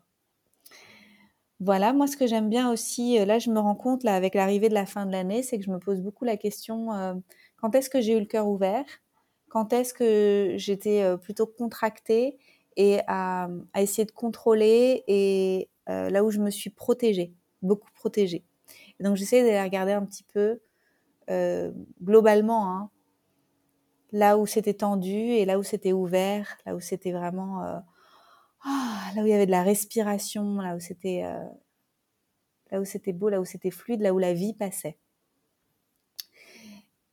Voilà, 1.59 1.93
moi 1.93 2.07
ce 2.07 2.17
que 2.17 2.27
j'aime 2.27 2.49
bien 2.49 2.71
aussi, 2.71 3.17
euh, 3.17 3.25
là 3.25 3.39
je 3.39 3.49
me 3.49 3.59
rends 3.59 3.75
compte 3.75 4.03
là 4.03 4.15
avec 4.15 4.35
l'arrivée 4.35 4.67
de 4.69 4.73
la 4.73 4.85
fin 4.85 5.05
de 5.05 5.11
l'année, 5.11 5.41
c'est 5.41 5.57
que 5.57 5.63
je 5.63 5.71
me 5.71 5.79
pose 5.79 6.01
beaucoup 6.01 6.25
la 6.25 6.35
question 6.35 6.89
quand 7.65 7.73
est-ce 7.73 7.89
que 7.89 8.01
j'ai 8.01 8.13
eu 8.13 8.19
le 8.19 8.25
cœur 8.25 8.47
ouvert? 8.47 8.85
Quand 9.49 9.73
est-ce 9.73 9.93
que 9.93 10.53
j'étais 10.57 11.01
euh, 11.01 11.17
plutôt 11.17 11.47
contractée 11.47 12.37
et 12.77 12.99
à, 13.07 13.47
essayer 13.75 14.05
de 14.05 14.11
contrôler 14.11 15.03
et 15.07 15.69
euh, 15.89 16.09
là 16.09 16.23
où 16.23 16.29
je 16.29 16.39
me 16.39 16.49
suis 16.49 16.69
protégée, 16.69 17.33
beaucoup 17.63 17.89
protégée. 17.93 18.43
Et 18.99 19.03
donc 19.03 19.15
j'essaie 19.15 19.43
de 19.43 19.63
regarder 19.63 19.93
un 19.93 20.05
petit 20.05 20.23
peu 20.23 20.59
euh, 21.31 21.71
globalement, 22.03 22.69
hein, 22.69 22.89
là 24.15 24.37
où 24.37 24.45
c'était 24.45 24.73
tendu 24.73 25.09
et 25.09 25.45
là 25.45 25.59
où 25.59 25.63
c'était 25.63 25.93
ouvert, 25.93 26.57
là 26.65 26.75
où 26.75 26.79
c'était 26.79 27.11
vraiment, 27.11 27.61
ah, 28.63 29.11
là 29.15 29.21
où 29.21 29.25
il 29.25 29.29
y 29.29 29.33
avait 29.33 29.45
de 29.45 29.51
la 29.51 29.63
respiration, 29.63 30.61
là 30.61 30.75
où 30.75 30.79
c'était, 30.79 31.23
là 32.71 32.79
où 32.79 32.85
c'était 32.85 33.13
beau, 33.13 33.29
là 33.29 33.41
où 33.41 33.45
c'était 33.45 33.71
fluide, 33.71 34.01
là 34.01 34.13
où 34.13 34.19
la 34.19 34.33
vie 34.33 34.53
passait. 34.53 34.97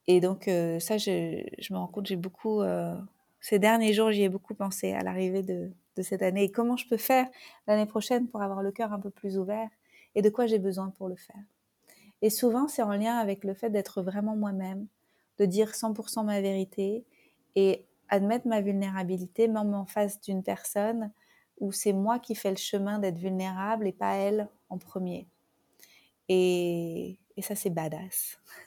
Et 0.06 0.21
donc, 0.21 0.49
euh, 0.49 0.80
ça, 0.80 0.99
je, 0.99 1.73
me 1.73 1.78
rends 1.78 1.87
compte, 1.87 2.06
j'ai 2.06 2.16
beaucoup, 2.16 2.61
euh, 2.61 2.94
ces 3.40 3.59
derniers 3.59 3.92
jours, 3.92 4.11
j'y 4.11 4.23
ai 4.23 4.28
beaucoup 4.28 4.54
pensé 4.54 4.92
à 4.92 5.02
l'arrivée 5.02 5.42
de, 5.42 5.71
cette 6.02 6.23
année 6.23 6.50
comment 6.50 6.76
je 6.76 6.88
peux 6.88 6.97
faire 6.97 7.28
l'année 7.66 7.87
prochaine 7.87 8.26
pour 8.26 8.42
avoir 8.42 8.62
le 8.62 8.73
cœur 8.73 8.92
un 8.92 8.99
peu 8.99 9.11
plus 9.11 9.38
ouvert 9.38 9.68
et 10.14 10.23
de 10.23 10.30
quoi 10.30 10.47
j'ai 10.47 10.59
besoin 10.59 10.90
pour 10.90 11.09
le 11.09 11.16
faire. 11.16 11.42
Et 12.23 12.30
souvent, 12.30 12.66
c'est 12.66 12.82
en 12.82 12.92
lien 12.92 13.16
avec 13.16 13.44
le 13.44 13.54
fait 13.54 13.71
d'être 13.71 14.02
vraiment 14.02 14.35
moi-même, 14.35 14.87
de 15.38 15.44
dire 15.46 15.70
100% 15.70 16.24
ma 16.24 16.40
vérité 16.40 17.04
et 17.56 17.86
admettre 18.08 18.46
ma 18.46 18.60
vulnérabilité, 18.60 19.48
même 19.48 19.74
en 19.74 19.86
face 19.86 20.20
d'une 20.20 20.42
personne 20.42 21.10
où 21.58 21.72
c'est 21.72 21.92
moi 21.92 22.18
qui 22.18 22.34
fais 22.34 22.50
le 22.50 22.56
chemin 22.56 22.98
d'être 22.98 23.18
vulnérable 23.18 23.86
et 23.86 23.92
pas 23.92 24.14
elle 24.14 24.48
en 24.68 24.78
premier. 24.78 25.28
Et, 26.28 27.18
et 27.36 27.42
ça, 27.42 27.54
c'est 27.54 27.70
badass. 27.70 28.38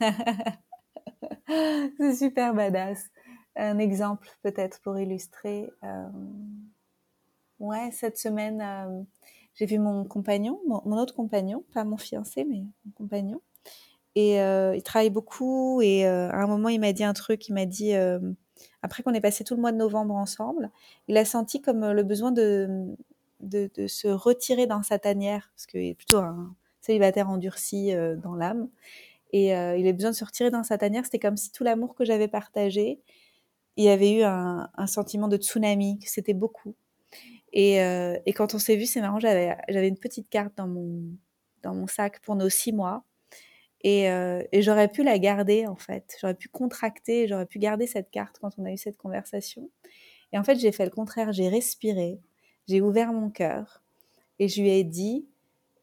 c'est 1.48 2.14
super 2.16 2.54
badass. 2.54 3.10
Un 3.54 3.78
exemple 3.78 4.28
peut-être 4.42 4.80
pour 4.80 4.98
illustrer. 4.98 5.70
Euh, 5.82 6.08
ouais, 7.58 7.90
cette 7.92 8.18
semaine, 8.18 8.60
euh, 8.60 9.02
j'ai 9.54 9.66
vu 9.66 9.78
mon 9.78 10.04
compagnon, 10.04 10.60
mon, 10.66 10.98
autre 10.98 11.14
compagnon, 11.14 11.64
pas 11.72 11.84
mon 11.84 11.96
fiancé, 11.96 12.44
mais 12.44 12.62
mon 12.84 12.92
compagnon. 12.94 13.40
Et 14.16 14.40
euh, 14.40 14.74
il 14.74 14.82
travaille 14.82 15.10
beaucoup. 15.10 15.80
Et 15.82 16.04
à 16.04 16.42
un 16.42 16.46
moment, 16.48 16.68
il 16.68 16.80
m'a 16.80 16.92
dit 16.92 17.04
un 17.04 17.12
truc. 17.12 17.48
Il 17.48 17.52
m'a 17.54 17.66
dit, 17.66 17.92
après 18.82 19.04
qu'on 19.04 19.14
ait 19.14 19.20
passé 19.20 19.44
tout 19.44 19.54
le 19.54 19.60
mois 19.60 19.72
de 19.72 19.76
novembre 19.76 20.14
ensemble, 20.14 20.70
il 21.06 21.16
a 21.16 21.24
senti 21.24 21.60
comme 21.60 21.92
le 21.92 22.02
besoin 22.02 22.32
de, 22.32 22.96
se 23.86 24.08
retirer 24.08 24.66
dans 24.66 24.82
sa 24.82 24.98
tanière, 24.98 25.50
parce 25.54 25.66
qu'il 25.66 25.82
est 25.82 25.94
plutôt 25.94 26.18
un 26.18 26.56
célibataire 26.80 27.30
endurci 27.30 27.92
dans 28.22 28.34
l'âme. 28.34 28.68
Et 29.32 29.54
euh, 29.54 29.76
il 29.76 29.82
avait 29.82 29.92
besoin 29.92 30.10
de 30.10 30.16
se 30.16 30.24
retirer 30.24 30.50
dans 30.50 30.62
sa 30.62 30.78
tanière. 30.78 31.04
C'était 31.04 31.18
comme 31.18 31.36
si 31.36 31.50
tout 31.52 31.64
l'amour 31.64 31.94
que 31.94 32.04
j'avais 32.04 32.28
partagé, 32.28 33.00
il 33.76 33.84
y 33.84 33.88
avait 33.88 34.12
eu 34.12 34.22
un, 34.22 34.68
sentiment 34.86 35.28
de 35.28 35.36
tsunami, 35.36 35.98
que 35.98 36.08
c'était 36.08 36.34
beaucoup. 36.34 36.74
Et, 37.52 37.82
euh, 37.82 38.16
quand 38.28 38.54
on 38.54 38.58
s'est 38.58 38.76
vu, 38.76 38.86
c'est 38.86 39.00
marrant, 39.00 39.20
j'avais, 39.20 39.56
une 39.68 39.98
petite 39.98 40.30
carte 40.30 40.54
dans 40.56 40.66
mon 41.74 41.86
sac 41.86 42.20
pour 42.20 42.36
nos 42.36 42.48
six 42.48 42.72
mois. 42.72 43.04
Et, 43.88 44.10
euh, 44.10 44.42
et, 44.50 44.62
j'aurais 44.62 44.88
pu 44.88 45.04
la 45.04 45.16
garder, 45.16 45.68
en 45.68 45.76
fait. 45.76 46.16
J'aurais 46.20 46.34
pu 46.34 46.48
contracter, 46.48 47.28
j'aurais 47.28 47.46
pu 47.46 47.60
garder 47.60 47.86
cette 47.86 48.10
carte 48.10 48.40
quand 48.40 48.50
on 48.58 48.64
a 48.64 48.72
eu 48.72 48.76
cette 48.76 48.96
conversation. 48.96 49.70
Et 50.32 50.38
en 50.38 50.42
fait, 50.42 50.56
j'ai 50.56 50.72
fait 50.72 50.84
le 50.84 50.90
contraire. 50.90 51.32
J'ai 51.32 51.48
respiré, 51.48 52.18
j'ai 52.66 52.80
ouvert 52.80 53.12
mon 53.12 53.30
cœur 53.30 53.84
et 54.40 54.48
je 54.48 54.60
lui 54.60 54.70
ai 54.70 54.82
dit, 54.82 55.28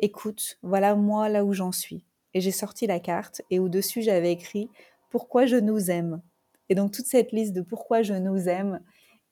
écoute, 0.02 0.60
voilà 0.64 0.96
moi 0.96 1.30
là 1.30 1.46
où 1.46 1.54
j'en 1.54 1.72
suis 1.72 2.04
et 2.34 2.42
j'ai 2.42 2.52
sorti 2.52 2.88
la 2.88 3.00
carte 3.00 3.42
et 3.50 3.58
au-dessus 3.58 4.02
j'avais 4.02 4.34
écrit 4.34 4.70
pourquoi 5.10 5.46
je 5.46 5.56
nous 5.56 5.90
aime? 5.90 6.22
Et 6.68 6.76
donc 6.76 6.92
toute 6.92 7.06
cette 7.06 7.32
liste 7.32 7.54
de 7.54 7.62
pourquoi 7.62 8.02
je 8.02 8.16
nous 8.16 8.50
aime. 8.50 8.82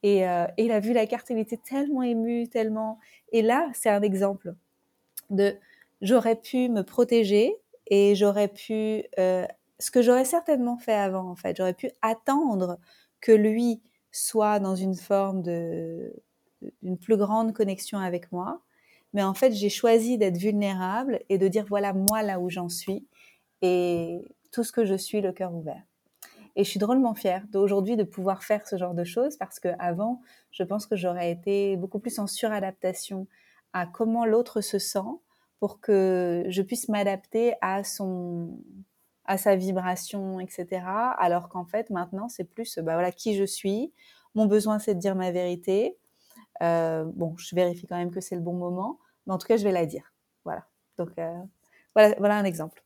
Et, 0.02 0.26
euh, 0.26 0.48
et 0.56 0.64
il 0.64 0.72
a 0.72 0.80
vu 0.80 0.94
la 0.94 1.08
carte, 1.08 1.30
il 1.30 1.40
était 1.40 1.58
tellement 1.58 2.04
ému, 2.04 2.48
tellement. 2.48 3.00
Et 3.34 3.42
là, 3.42 3.70
c'est 3.74 3.90
un 3.90 4.02
exemple 4.02 4.56
de 5.30 5.58
j'aurais 6.02 6.38
pu 6.38 6.70
me 6.70 6.84
protéger 6.84 7.54
et 7.92 8.16
j'aurais 8.16 8.48
pu 8.48 9.04
euh, 9.20 9.46
ce 9.78 9.92
que 9.92 10.02
j'aurais 10.02 10.26
certainement 10.26 10.80
fait 10.80 10.94
avant 10.94 11.30
en 11.30 11.36
fait. 11.36 11.56
J'aurais 11.58 11.76
pu 11.76 11.92
attendre 12.02 12.80
que 13.20 13.32
lui 13.32 13.82
soit 14.12 14.60
dans 14.60 14.76
une 14.76 14.96
forme 14.96 15.44
de 15.44 16.14
d'une 16.82 16.98
plus 16.98 17.18
grande 17.18 17.54
connexion 17.54 18.00
avec 18.00 18.32
moi 18.32 18.62
mais 19.14 19.24
en 19.24 19.34
fait, 19.34 19.52
j'ai 19.52 19.70
choisi 19.70 20.18
d'être 20.18 20.38
vulnérable 20.38 21.20
et 21.30 21.38
de 21.38 21.48
dire 21.48 21.66
voilà 21.68 21.94
moi 21.94 22.24
là 22.24 22.40
où 22.40 22.50
j'en 22.50 22.70
suis 22.70 23.06
et 23.62 24.22
tout 24.52 24.64
ce 24.64 24.72
que 24.72 24.86
je 24.86 24.96
suis, 24.96 25.22
le 25.22 25.32
cœur 25.32 25.54
ouvert. 25.54 25.84
Et 26.56 26.64
je 26.64 26.70
suis 26.70 26.80
drôlement 26.80 27.14
fière 27.14 27.46
d'aujourd'hui 27.50 27.96
de 27.96 28.04
pouvoir 28.04 28.44
faire 28.44 28.68
ce 28.68 28.76
genre 28.78 28.94
de 28.94 29.04
choses 29.04 29.38
parce 29.38 29.60
que 29.60 29.70
avant, 29.80 30.22
je 30.52 30.64
pense 30.64 30.86
que 30.86 30.96
j'aurais 30.96 31.32
été 31.32 31.78
beaucoup 31.78 32.00
plus 32.00 32.20
en 32.20 32.28
suradaptation 32.28 33.28
à 33.74 33.86
comment 33.86 34.26
l'autre 34.26 34.62
se 34.62 34.80
sent 34.80 35.00
pour 35.62 35.80
que 35.80 36.44
je 36.50 36.64
puisse 36.64 36.90
m'adapter 36.90 37.54
à 37.62 37.84
sa 37.84 39.56
vibration, 39.56 40.40
etc. 40.40 40.82
Alors 41.20 41.50
qu'en 41.50 41.66
fait, 41.66 41.92
maintenant, 41.92 42.30
c'est 42.30 42.46
plus 42.46 42.80
bah 42.80 42.94
voilà 42.94 43.12
qui 43.12 43.36
je 43.36 43.44
suis. 43.44 43.94
Mon 44.34 44.48
besoin, 44.48 44.80
c'est 44.80 44.96
de 44.96 45.00
dire 45.00 45.16
ma 45.16 45.30
vérité. 45.30 46.00
Euh, 46.64 47.06
bon, 47.14 47.38
je 47.38 47.56
vérifie 47.56 47.86
quand 47.86 47.96
même 47.96 48.10
que 48.10 48.22
c'est 48.22 48.34
le 48.34 48.42
bon 48.42 48.54
moment, 48.54 48.98
mais 49.28 49.34
en 49.34 49.38
tout 49.38 49.46
cas, 49.46 49.56
je 49.56 49.64
vais 49.64 49.72
la 49.72 49.86
dire. 49.86 50.16
Voilà. 50.46 50.66
Donc, 50.98 51.12
euh, 51.20 51.38
voilà, 51.94 52.16
voilà 52.18 52.38
un 52.38 52.44
exemple. 52.44 52.84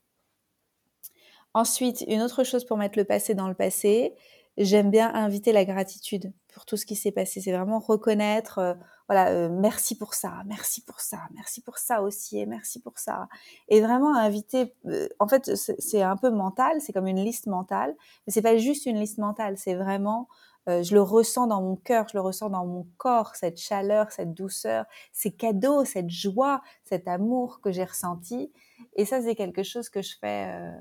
Ensuite, 1.54 2.04
une 2.08 2.20
autre 2.20 2.44
chose 2.44 2.66
pour 2.66 2.76
mettre 2.76 2.98
le 2.98 3.06
passé 3.06 3.34
dans 3.34 3.48
le 3.48 3.54
passé, 3.54 4.14
j'aime 4.58 4.90
bien 4.90 5.14
inviter 5.14 5.52
la 5.52 5.64
gratitude 5.64 6.30
pour 6.52 6.66
tout 6.66 6.76
ce 6.76 6.84
qui 6.84 6.94
s'est 6.94 7.10
passé. 7.10 7.40
C'est 7.40 7.52
vraiment 7.52 7.78
reconnaître, 7.78 8.76
euh, 9.10 9.12
voilà, 9.14 9.48
merci 9.48 9.96
pour 9.96 10.14
ça, 10.14 10.42
merci 10.46 10.82
pour 10.82 11.00
ça, 11.00 11.18
merci 11.34 11.60
pour 11.60 11.78
ça 11.78 12.02
aussi, 12.02 12.38
et 12.38 12.46
merci 12.46 12.80
pour 12.80 12.98
ça. 12.98 13.28
Et 13.68 13.80
vraiment 13.80 14.14
inviter, 14.16 14.74
en 15.18 15.28
fait, 15.28 15.54
c'est 15.54 16.02
un 16.02 16.16
peu 16.16 16.30
mental, 16.30 16.80
c'est 16.80 16.92
comme 16.92 17.06
une 17.06 17.24
liste 17.24 17.46
mentale, 17.46 17.94
mais 18.26 18.32
c'est 18.32 18.42
pas 18.42 18.56
juste 18.56 18.86
une 18.86 18.98
liste 18.98 19.18
mentale, 19.18 19.56
c'est 19.58 19.74
vraiment 19.74 20.28
euh, 20.68 20.82
je 20.82 20.94
le 20.94 21.02
ressens 21.02 21.46
dans 21.46 21.62
mon 21.62 21.76
cœur, 21.76 22.08
je 22.08 22.16
le 22.16 22.20
ressens 22.20 22.50
dans 22.50 22.66
mon 22.66 22.86
corps, 22.96 23.36
cette 23.36 23.58
chaleur, 23.58 24.10
cette 24.10 24.34
douceur, 24.34 24.84
ces 25.12 25.30
cadeaux, 25.30 25.84
cette 25.84 26.10
joie, 26.10 26.60
cet 26.84 27.06
amour 27.06 27.60
que 27.60 27.70
j'ai 27.70 27.84
ressenti. 27.84 28.52
Et 28.94 29.04
ça, 29.04 29.22
c'est 29.22 29.36
quelque 29.36 29.62
chose 29.62 29.88
que 29.88 30.02
je 30.02 30.16
fais 30.18 30.48
euh, 30.48 30.72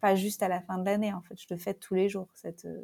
pas 0.00 0.14
juste 0.14 0.42
à 0.42 0.48
la 0.48 0.60
fin 0.60 0.78
de 0.78 0.84
l'année, 0.84 1.12
en 1.12 1.22
fait, 1.22 1.40
je 1.40 1.46
le 1.50 1.56
fais 1.56 1.74
tous 1.74 1.94
les 1.94 2.08
jours, 2.08 2.28
cette, 2.34 2.66
euh, 2.66 2.80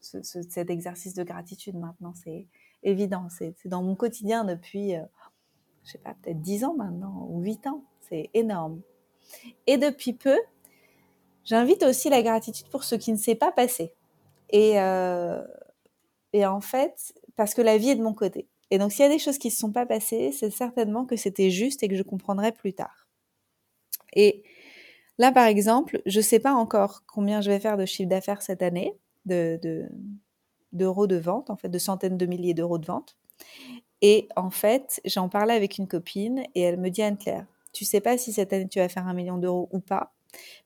cet 0.00 0.70
exercice 0.70 1.14
de 1.14 1.22
gratitude 1.22 1.76
maintenant, 1.76 2.14
c'est 2.14 2.48
évident, 2.82 3.28
c'est 3.30 3.54
dans 3.66 3.82
mon 3.82 3.94
quotidien 3.94 4.44
depuis, 4.44 4.94
je 5.84 5.90
sais 5.90 5.98
pas, 5.98 6.14
peut-être 6.22 6.40
10 6.40 6.64
ans 6.64 6.74
maintenant, 6.74 7.26
ou 7.30 7.40
8 7.40 7.66
ans, 7.66 7.84
c'est 8.08 8.30
énorme. 8.34 8.80
Et 9.66 9.76
depuis 9.76 10.12
peu, 10.12 10.36
j'invite 11.44 11.82
aussi 11.82 12.10
la 12.10 12.22
gratitude 12.22 12.68
pour 12.68 12.84
ce 12.84 12.94
qui 12.94 13.12
ne 13.12 13.16
s'est 13.16 13.34
pas 13.34 13.52
passé. 13.52 13.92
Et, 14.50 14.80
euh, 14.80 15.42
et 16.32 16.44
en 16.46 16.60
fait, 16.60 17.14
parce 17.36 17.54
que 17.54 17.62
la 17.62 17.78
vie 17.78 17.90
est 17.90 17.96
de 17.96 18.02
mon 18.02 18.14
côté. 18.14 18.48
Et 18.70 18.78
donc, 18.78 18.92
s'il 18.92 19.02
y 19.02 19.08
a 19.08 19.10
des 19.10 19.18
choses 19.18 19.38
qui 19.38 19.48
ne 19.48 19.52
se 19.52 19.58
sont 19.58 19.72
pas 19.72 19.86
passées, 19.86 20.32
c'est 20.32 20.50
certainement 20.50 21.04
que 21.04 21.16
c'était 21.16 21.50
juste 21.50 21.82
et 21.82 21.88
que 21.88 21.96
je 21.96 22.02
comprendrai 22.02 22.52
plus 22.52 22.72
tard. 22.72 23.08
Et 24.14 24.44
là, 25.18 25.32
par 25.32 25.46
exemple, 25.46 26.02
je 26.06 26.18
ne 26.18 26.22
sais 26.22 26.38
pas 26.38 26.52
encore 26.52 27.02
combien 27.06 27.40
je 27.40 27.50
vais 27.50 27.60
faire 27.60 27.76
de 27.76 27.84
chiffre 27.84 28.08
d'affaires 28.08 28.42
cette 28.42 28.62
année, 28.62 28.96
de, 29.26 29.88
d'euros 30.72 31.06
de, 31.06 31.16
vente, 31.16 31.50
en 31.50 31.56
fait, 31.56 31.68
de 31.68 31.78
centaines 31.78 32.16
de 32.16 32.26
milliers 32.26 32.54
d'euros 32.54 32.78
de 32.78 32.86
vente. 32.86 33.16
Et 34.02 34.28
en 34.36 34.50
fait, 34.50 35.00
j'en 35.04 35.28
parlais 35.28 35.54
avec 35.54 35.78
une 35.78 35.88
copine 35.88 36.44
et 36.54 36.62
elle 36.62 36.78
me 36.78 36.90
dit, 36.90 37.02
Anne-Claire, 37.02 37.46
tu 37.72 37.84
sais 37.84 38.00
pas 38.00 38.18
si 38.18 38.32
cette 38.32 38.52
année 38.52 38.68
tu 38.68 38.78
vas 38.78 38.88
faire 38.88 39.06
un 39.06 39.14
million 39.14 39.38
d'euros 39.38 39.68
ou 39.72 39.80
pas, 39.80 40.12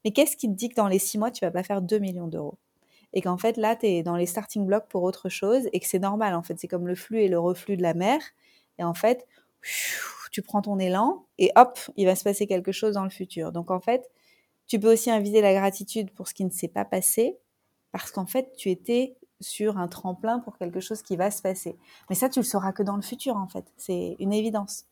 mais 0.05 0.11
qu'est-ce 0.11 0.37
qui 0.37 0.49
te 0.49 0.55
dit 0.55 0.69
que 0.69 0.75
dans 0.75 0.89
les 0.89 0.99
six 0.99 1.19
mois, 1.19 1.31
tu 1.31 1.45
vas 1.45 1.51
pas 1.51 1.63
faire 1.63 1.83
deux 1.83 1.99
millions 1.99 2.29
d'euros? 2.29 2.59
Et 3.13 3.23
qu'en 3.23 3.39
fait 3.39 3.57
là 3.57 3.77
tu 3.77 3.87
es 3.87 4.03
dans 4.03 4.17
les 4.17 4.27
starting 4.27 4.67
blocks 4.67 4.89
pour 4.89 5.03
autre 5.05 5.29
chose 5.29 5.69
et 5.73 5.81
que 5.81 5.87
c'est 5.87 6.01
normal 6.01 6.35
en 6.35 6.43
fait. 6.43 6.59
C'est 6.59 6.69
comme 6.69 6.87
le 6.87 6.97
flux 6.97 7.21
et 7.21 7.29
le 7.29 7.39
reflux 7.39 7.77
de 7.77 7.83
la 7.83 7.95
mer. 7.95 8.21
Et 8.79 8.85
en 8.85 8.95
fait 8.95 9.27
tu 10.33 10.43
prends 10.43 10.63
ton 10.63 10.79
élan 10.79 11.25
et 11.39 11.53
hop 11.57 11.79
il 11.97 12.07
va 12.07 12.17
se 12.17 12.25
passer 12.25 12.47
quelque 12.47 12.73
chose 12.73 12.95
dans 12.95 13.05
le 13.05 13.11
futur. 13.11 13.53
Donc 13.53 13.71
en 13.71 13.81
fait 13.81 14.11
tu 14.67 14.81
peux 14.81 14.93
aussi 14.93 15.11
inviter 15.11 15.41
la 15.43 15.55
gratitude 15.55 16.11
pour 16.13 16.27
ce 16.29 16.35
qui 16.35 16.45
ne 16.45 16.51
s'est 16.51 16.69
pas 16.69 16.85
passé 16.85 17.39
parce 17.93 18.11
qu'en 18.11 18.27
fait 18.27 18.53
tu 18.57 18.71
étais 18.71 19.17
sur 19.41 19.79
un 19.79 19.89
tremplin 19.89 20.39
pour 20.41 20.57
quelque 20.59 20.81
chose 20.81 21.03
qui 21.03 21.17
va 21.17 21.31
se 21.31 21.43
passer 21.43 21.77
mais 22.09 22.17
ça 22.17 22.29
tu 22.29 22.41
le 22.41 22.45
sauras 22.45 22.73
que 22.73 22.83
dans 22.83 22.97
le 22.97 23.03
futur 23.03 23.37
en 23.37 23.49
fait 23.49 23.73
c'est 23.77 24.17
une 24.19 24.33
évidence 24.33 24.87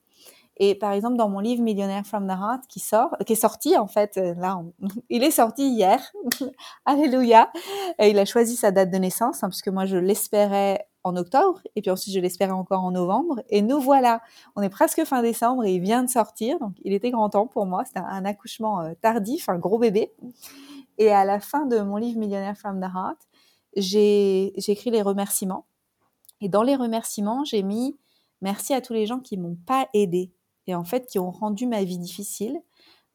et 0.59 0.75
par 0.75 0.93
exemple, 0.93 1.17
dans 1.17 1.29
mon 1.29 1.41
livre 1.41 1.63
Millionnaire 1.63 2.05
from 2.05 2.27
the 2.27 2.33
Heart, 2.33 2.67
qui 2.69 2.79
sort, 2.79 3.17
qui 3.27 3.33
est 3.33 3.37
sorti 3.37 3.77
en 3.77 3.87
fait, 3.87 4.19
euh, 4.19 4.35
là, 4.35 4.63
il 5.11 5.25
est 5.25 5.31
sorti 5.31 5.67
hier. 5.69 6.01
Alléluia. 6.85 7.51
Et 7.99 8.11
il 8.11 8.19
a 8.19 8.25
choisi 8.25 8.57
sa 8.57 8.71
date 8.71 8.91
de 8.91 8.99
naissance, 8.99 9.43
hein, 9.43 9.49
parce 9.49 9.63
que 9.63 9.71
moi 9.71 9.87
je 9.87 9.97
l'espérais 9.97 10.87
en 11.05 11.17
octobre, 11.17 11.61
et 11.75 11.83
puis 11.83 11.91
ensuite 11.91 12.15
je 12.15 12.21
l'espérais 12.21 12.53
encore 12.53 12.85
en 12.85 12.93
novembre. 12.93 13.43
Et 13.49 13.63
nous 13.63 13.81
voilà, 13.81 14.21
on 14.55 14.63
est 14.63 14.69
presque 14.69 15.05
fin 15.05 15.23
décembre 15.23 15.65
et 15.65 15.75
il 15.75 15.81
vient 15.81 16.05
de 16.05 16.11
sortir, 16.11 16.59
donc 16.61 16.75
il 16.85 16.93
était 16.93 17.11
grand 17.11 17.31
temps 17.31 17.47
pour 17.47 17.67
moi. 17.67 17.85
C'était 17.87 18.01
un 18.01 18.25
accouchement 18.25 18.83
euh, 18.83 18.93
tardif, 19.01 19.49
un 19.49 19.59
gros 19.59 19.79
bébé. 19.79 20.13
Et 20.99 21.11
à 21.11 21.25
la 21.25 21.41
fin 21.41 21.65
de 21.67 21.81
mon 21.81 21.97
livre 21.97 22.19
Millionnaire 22.19 22.57
from 22.57 22.79
the 22.79 22.85
Heart, 22.85 23.19
j'ai 23.77 24.53
écrit 24.71 24.91
les 24.91 25.03
remerciements. 25.03 25.67
Et 26.41 26.49
dans 26.49 26.63
les 26.63 26.77
remerciements, 26.77 27.45
j'ai 27.45 27.63
mis 27.63 27.97
merci 28.41 28.75
à 28.75 28.81
tous 28.81 28.93
les 28.93 29.07
gens 29.07 29.21
qui 29.21 29.37
m'ont 29.37 29.57
pas 29.67 29.89
aidé 29.95 30.33
et 30.67 30.75
en 30.75 30.85
fait 30.85 31.07
qui 31.07 31.19
ont 31.19 31.31
rendu 31.31 31.67
ma 31.67 31.85
vie 31.85 31.99
difficile 31.99 32.61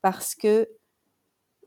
parce 0.01 0.35
que 0.35 0.69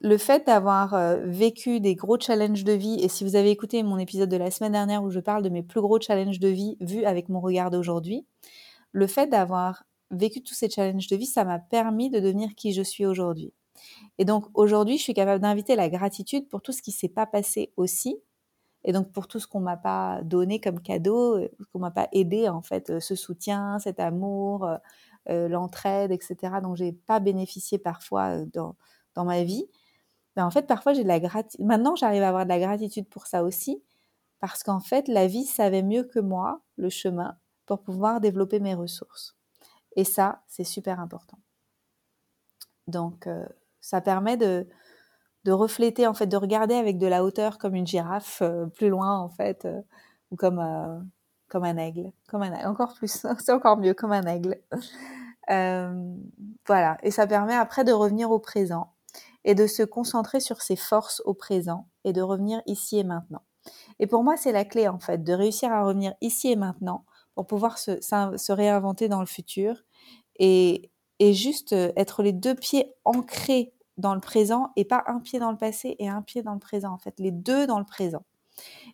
le 0.01 0.17
fait 0.17 0.47
d'avoir 0.47 0.95
euh, 0.95 1.19
vécu 1.27 1.79
des 1.81 1.95
gros 1.95 2.19
challenges 2.19 2.65
de 2.65 2.73
vie, 2.73 2.99
et 3.03 3.09
si 3.09 3.23
vous 3.23 3.37
avez 3.37 3.51
écouté 3.51 3.83
mon 3.83 3.99
épisode 3.99 4.31
de 4.31 4.37
la 4.37 4.51
semaine 4.51 4.73
dernière 4.73 5.03
où 5.03 5.11
je 5.11 5.21
parle 5.21 5.43
de 5.43 5.51
mes 5.51 5.63
plus 5.63 5.83
gros 5.83 6.01
challenges 6.01 6.41
de 6.41 6.49
vie 6.49 6.79
vus 6.81 7.05
avec 7.05 7.29
mon 7.29 7.41
regard 7.41 7.71
d'aujourd'hui, 7.71 8.27
le 8.93 9.07
fait 9.07 9.27
d'avoir 9.27 9.85
vécu 10.11 10.43
tous 10.43 10.55
ces 10.55 10.71
challenges 10.71 11.07
de 11.07 11.17
vie, 11.17 11.27
ça 11.27 11.45
m'a 11.45 11.59
permis 11.59 12.09
de 12.09 12.19
devenir 12.19 12.55
qui 12.57 12.73
je 12.73 12.83
suis 12.83 13.05
aujourd'hui. 13.05 13.53
Et 14.19 14.25
donc 14.25 14.47
aujourd'hui, 14.55 14.97
je 14.97 15.03
suis 15.03 15.15
capable 15.15 15.43
d'inviter 15.43 15.77
la 15.77 15.89
gratitude 15.89 16.49
pour 16.49 16.63
tout 16.63 16.73
ce 16.73 16.83
qui 16.83 16.93
s'est 16.93 17.09
pas 17.09 17.27
passé 17.27 17.73
aussi, 17.77 18.17
et 18.85 18.93
donc 18.93 19.13
pour 19.13 19.29
tout 19.29 19.39
ce 19.39 19.47
qu'on 19.47 19.61
m'a 19.61 19.77
pas 19.77 20.21
donné 20.23 20.61
comme 20.61 20.81
cadeau, 20.81 21.37
euh, 21.37 21.49
qu'on 21.73 21.79
m'a 21.81 21.91
pas 21.91 22.09
aidé 22.13 22.49
en 22.49 22.63
fait, 22.63 22.91
euh, 22.91 23.01
ce 23.01 23.15
soutien, 23.15 23.79
cet 23.79 24.01
amour, 24.01 24.69
l'entraide, 25.27 26.11
etc. 26.11 26.55
dont 26.63 26.75
j'ai 26.75 26.93
pas 26.93 27.21
bénéficié 27.21 27.79
parfois 27.79 28.45
dans, 28.47 28.75
dans 29.15 29.25
ma 29.25 29.45
vie. 29.45 29.69
Ben, 30.37 30.45
en 30.47 30.51
fait, 30.51 30.67
parfois, 30.67 30.93
j'ai 30.93 31.03
de 31.03 31.09
la 31.09 31.21
gratitude. 31.21 31.65
Maintenant, 31.65 31.97
j'arrive 31.97 32.23
à 32.23 32.29
avoir 32.29 32.45
de 32.45 32.49
la 32.49 32.59
gratitude 32.59 33.09
pour 33.09 33.27
ça 33.27 33.43
aussi, 33.43 33.83
parce 34.39 34.63
qu'en 34.63 34.81
fait, 34.81 35.09
la 35.09 35.27
vie 35.27 35.45
savait 35.45 35.83
mieux 35.83 36.05
que 36.05 36.19
moi 36.19 36.63
le 36.77 36.89
chemin 36.89 37.37
pour 37.67 37.83
pouvoir 37.83 38.21
développer 38.21 38.61
mes 38.61 38.75
ressources. 38.75 39.37
Et 39.97 40.05
ça, 40.05 40.43
c'est 40.49 40.65
super 40.65 41.01
important. 41.01 41.39
Donc, 42.87 43.27
euh, 43.27 43.45
ça 43.81 44.01
permet 44.01 44.37
de, 44.37 44.67
de 45.45 45.53
refléter, 45.53 46.07
en 46.07 46.15
fait, 46.15 46.27
de 46.27 46.37
regarder 46.37 46.75
avec 46.75 46.99
de 46.99 47.07
la 47.07 47.25
hauteur 47.25 47.59
comme 47.59 47.75
une 47.75 47.87
girafe, 47.87 48.43
euh, 48.43 48.67
plus 48.67 48.89
loin, 48.89 49.19
en 49.19 49.29
fait, 49.29 49.65
euh, 49.65 49.81
ou 50.31 50.37
comme, 50.37 50.61
comme 51.49 51.65
un 51.65 51.77
aigle. 51.77 52.13
Comme 52.29 52.43
un 52.43 52.69
encore 52.69 52.95
plus, 52.95 53.27
c'est 53.39 53.53
encore 53.53 53.79
mieux, 53.79 53.95
comme 53.95 54.13
un 54.13 54.27
aigle. 54.27 54.61
voilà. 56.67 56.99
Et 57.03 57.11
ça 57.11 57.27
permet 57.27 57.55
après 57.55 57.85
de 57.85 57.93
revenir 57.93 58.31
au 58.31 58.39
présent 58.39 58.93
et 59.45 59.55
de 59.55 59.67
se 59.67 59.83
concentrer 59.83 60.41
sur 60.41 60.61
ses 60.63 60.77
forces 60.77 61.23
au 61.25 61.35
présent 61.35 61.89
et 62.05 62.13
de 62.13 62.23
revenir 62.23 62.63
ici 62.67 62.99
et 62.99 63.05
maintenant. 63.05 63.43
Et 63.99 64.07
pour 64.07 64.23
moi, 64.23 64.37
c'est 64.37 64.53
la 64.53 64.65
clé 64.65 64.89
en 64.89 64.99
fait, 64.99 65.23
de 65.23 65.33
réussir 65.33 65.73
à 65.73 65.83
revenir 65.83 66.15
ici 66.21 66.51
et 66.51 66.57
maintenant 66.57 67.05
pour 67.35 67.47
pouvoir 67.47 67.79
se, 67.79 68.01
se 68.01 68.53
réinventer 68.53 69.09
dans 69.09 69.21
le 69.21 69.27
futur 69.27 69.83
et, 70.37 70.91
et 71.19 71.33
juste 71.33 71.73
euh, 71.73 71.93
être 71.97 72.23
les 72.23 72.33
deux 72.33 72.55
pieds 72.55 72.93
ancrés 73.05 73.73
dans 74.01 74.15
le 74.15 74.21
présent 74.21 74.71
et 74.77 74.85
pas 74.85 75.05
un 75.07 75.21
pied 75.21 75.39
dans 75.39 75.51
le 75.51 75.57
passé 75.57 75.97
et 75.99 76.09
un 76.09 76.23
pied 76.23 76.43
dans 76.43 76.55
le 76.55 76.59
présent 76.59 76.93
en 76.93 76.99
fait, 76.99 77.15
les 77.19 77.31
deux 77.31 77.67
dans 77.67 77.79
le 77.79 77.85
présent. 77.85 78.25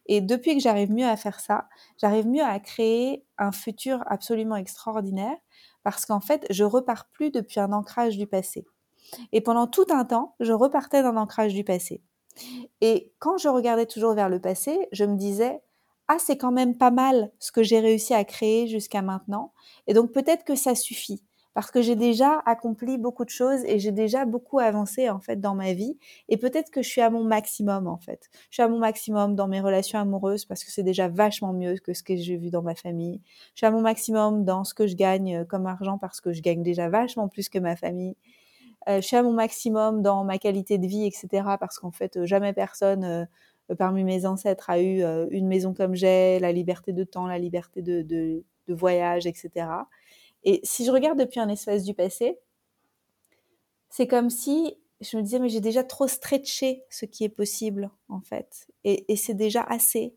Et 0.07 0.21
depuis 0.21 0.55
que 0.55 0.63
j'arrive 0.63 0.93
mieux 0.93 1.07
à 1.07 1.17
faire 1.17 1.41
ça, 1.41 1.69
j'arrive 2.01 2.27
mieux 2.27 2.45
à 2.45 2.59
créer 2.61 3.25
un 3.39 3.53
futur 3.53 4.03
absolument 4.07 4.57
extraordinaire 4.57 5.37
parce 5.83 6.07
qu'en 6.07 6.21
fait, 6.21 6.47
je 6.51 6.65
repars 6.65 7.09
plus 7.11 7.31
depuis 7.31 7.61
un 7.61 7.73
ancrage 7.73 8.17
du 8.17 8.27
passé. 8.27 8.67
Et 9.33 9.41
pendant 9.41 9.67
tout 9.67 9.87
un 9.91 10.05
temps, 10.05 10.35
je 10.41 10.53
repartais 10.53 11.03
d'un 11.03 11.17
ancrage 11.17 11.55
du 11.55 11.65
passé. 11.65 12.03
Et 12.81 13.13
quand 13.19 13.39
je 13.39 13.49
regardais 13.49 13.87
toujours 13.87 14.15
vers 14.15 14.29
le 14.29 14.41
passé, 14.41 14.89
je 14.93 15.05
me 15.05 15.17
disais, 15.17 15.61
ah, 16.09 16.19
c'est 16.19 16.37
quand 16.37 16.53
même 16.53 16.77
pas 16.77 16.91
mal 16.91 17.33
ce 17.39 17.51
que 17.53 17.63
j'ai 17.63 17.81
réussi 17.81 18.15
à 18.15 18.25
créer 18.25 18.67
jusqu'à 18.67 19.03
maintenant. 19.03 19.53
Et 19.87 19.95
donc 19.95 20.13
peut-être 20.13 20.45
que 20.45 20.55
ça 20.55 20.75
suffit 20.75 21.25
parce 21.57 21.71
que 21.71 21.81
j'ai 21.81 21.97
déjà 21.97 22.43
accompli 22.45 22.99
beaucoup 22.99 23.25
de 23.25 23.31
choses 23.31 23.65
et 23.65 23.79
j'ai 23.79 23.91
déjà 23.91 24.27
beaucoup 24.27 24.59
avancé 24.59 25.09
en 25.09 25.21
fait 25.21 25.41
dans 25.41 25.55
ma 25.55 25.73
vie 25.73 25.97
et 26.29 26.37
peut-être 26.37 26.71
que 26.71 26.83
je 26.83 26.89
suis 26.91 27.01
à 27.01 27.09
mon 27.09 27.25
maximum 27.25 27.87
en 27.87 27.97
fait. 27.97 28.29
Je 28.51 28.57
suis 28.57 28.63
à 28.63 28.69
mon 28.69 28.79
maximum 28.79 29.35
dans 29.35 29.49
mes 29.49 29.63
relations 29.63 29.99
amoureuses 29.99 30.45
parce 30.45 30.63
que 30.65 30.71
c'est 30.71 30.83
déjà 30.83 31.09
vachement 31.09 31.55
mieux 31.55 31.77
que 31.79 31.95
ce 31.95 32.03
que 32.03 32.15
j'ai 32.15 32.37
vu 32.37 32.51
dans 32.51 32.61
ma 32.61 32.75
famille. 32.75 33.23
Je 33.55 33.61
suis 33.61 33.67
à 33.67 33.71
mon 33.71 33.81
maximum 33.81 34.45
dans 34.45 34.65
ce 34.65 34.75
que 34.75 34.87
je 34.87 34.97
gagne 34.97 35.47
comme 35.47 35.65
argent 35.67 35.97
parce 35.97 36.21
que 36.21 36.35
je 36.35 36.43
gagne 36.43 36.63
déjà 36.63 36.91
vachement 36.91 37.27
plus 37.27 37.49
que 37.49 37.59
ma 37.59 37.75
famille. 37.75 38.17
Euh, 38.91 39.01
je 39.01 39.07
suis 39.07 39.17
à 39.17 39.23
mon 39.23 39.33
maximum 39.33 40.03
dans 40.03 40.25
ma 40.25 40.37
qualité 40.37 40.77
de 40.77 40.87
vie, 40.87 41.07
etc. 41.07 41.57
Parce 41.59 41.79
qu'en 41.79 41.91
fait, 41.91 42.19
euh, 42.19 42.27
jamais 42.27 42.53
personne 42.53 43.05
euh, 43.05 43.25
parmi 43.79 44.05
mes 44.05 44.27
ancêtres 44.27 44.69
a 44.69 44.79
eu 44.81 45.03
une 45.31 45.49
maison 45.49 45.73
comme 45.73 45.95
j'ai, 45.95 46.39
la 46.39 46.53
liberté 46.53 46.93
de 46.93 47.03
temps, 47.03 47.27
la 47.27 47.39
liberté 47.39 47.81
de, 47.81 48.03
de, 48.03 48.45
de, 48.69 48.75
voyage, 48.75 49.27
etc. 49.27 49.67
Et 50.47 50.61
si 50.63 50.87
je 50.87 50.93
regarde 50.93 51.19
depuis 51.19 51.41
un 51.41 51.49
espace 51.49 51.83
du 51.83 51.93
passé, 51.93 52.39
c'est 53.91 54.07
comme 54.07 54.31
si 54.31 54.79
je 55.01 55.17
me 55.17 55.23
disais, 55.23 55.39
mais 55.39 55.49
j'ai 55.49 55.61
déjà 55.61 55.85
trop 55.85 56.07
stretché 56.07 56.85
ce 56.89 57.05
qui 57.05 57.25
est 57.25 57.29
possible, 57.29 57.91
en 58.09 58.21
fait. 58.21 58.69
Et, 58.85 59.17
c'est 59.17 59.35
déjà 59.35 59.63
assez. 59.63 60.17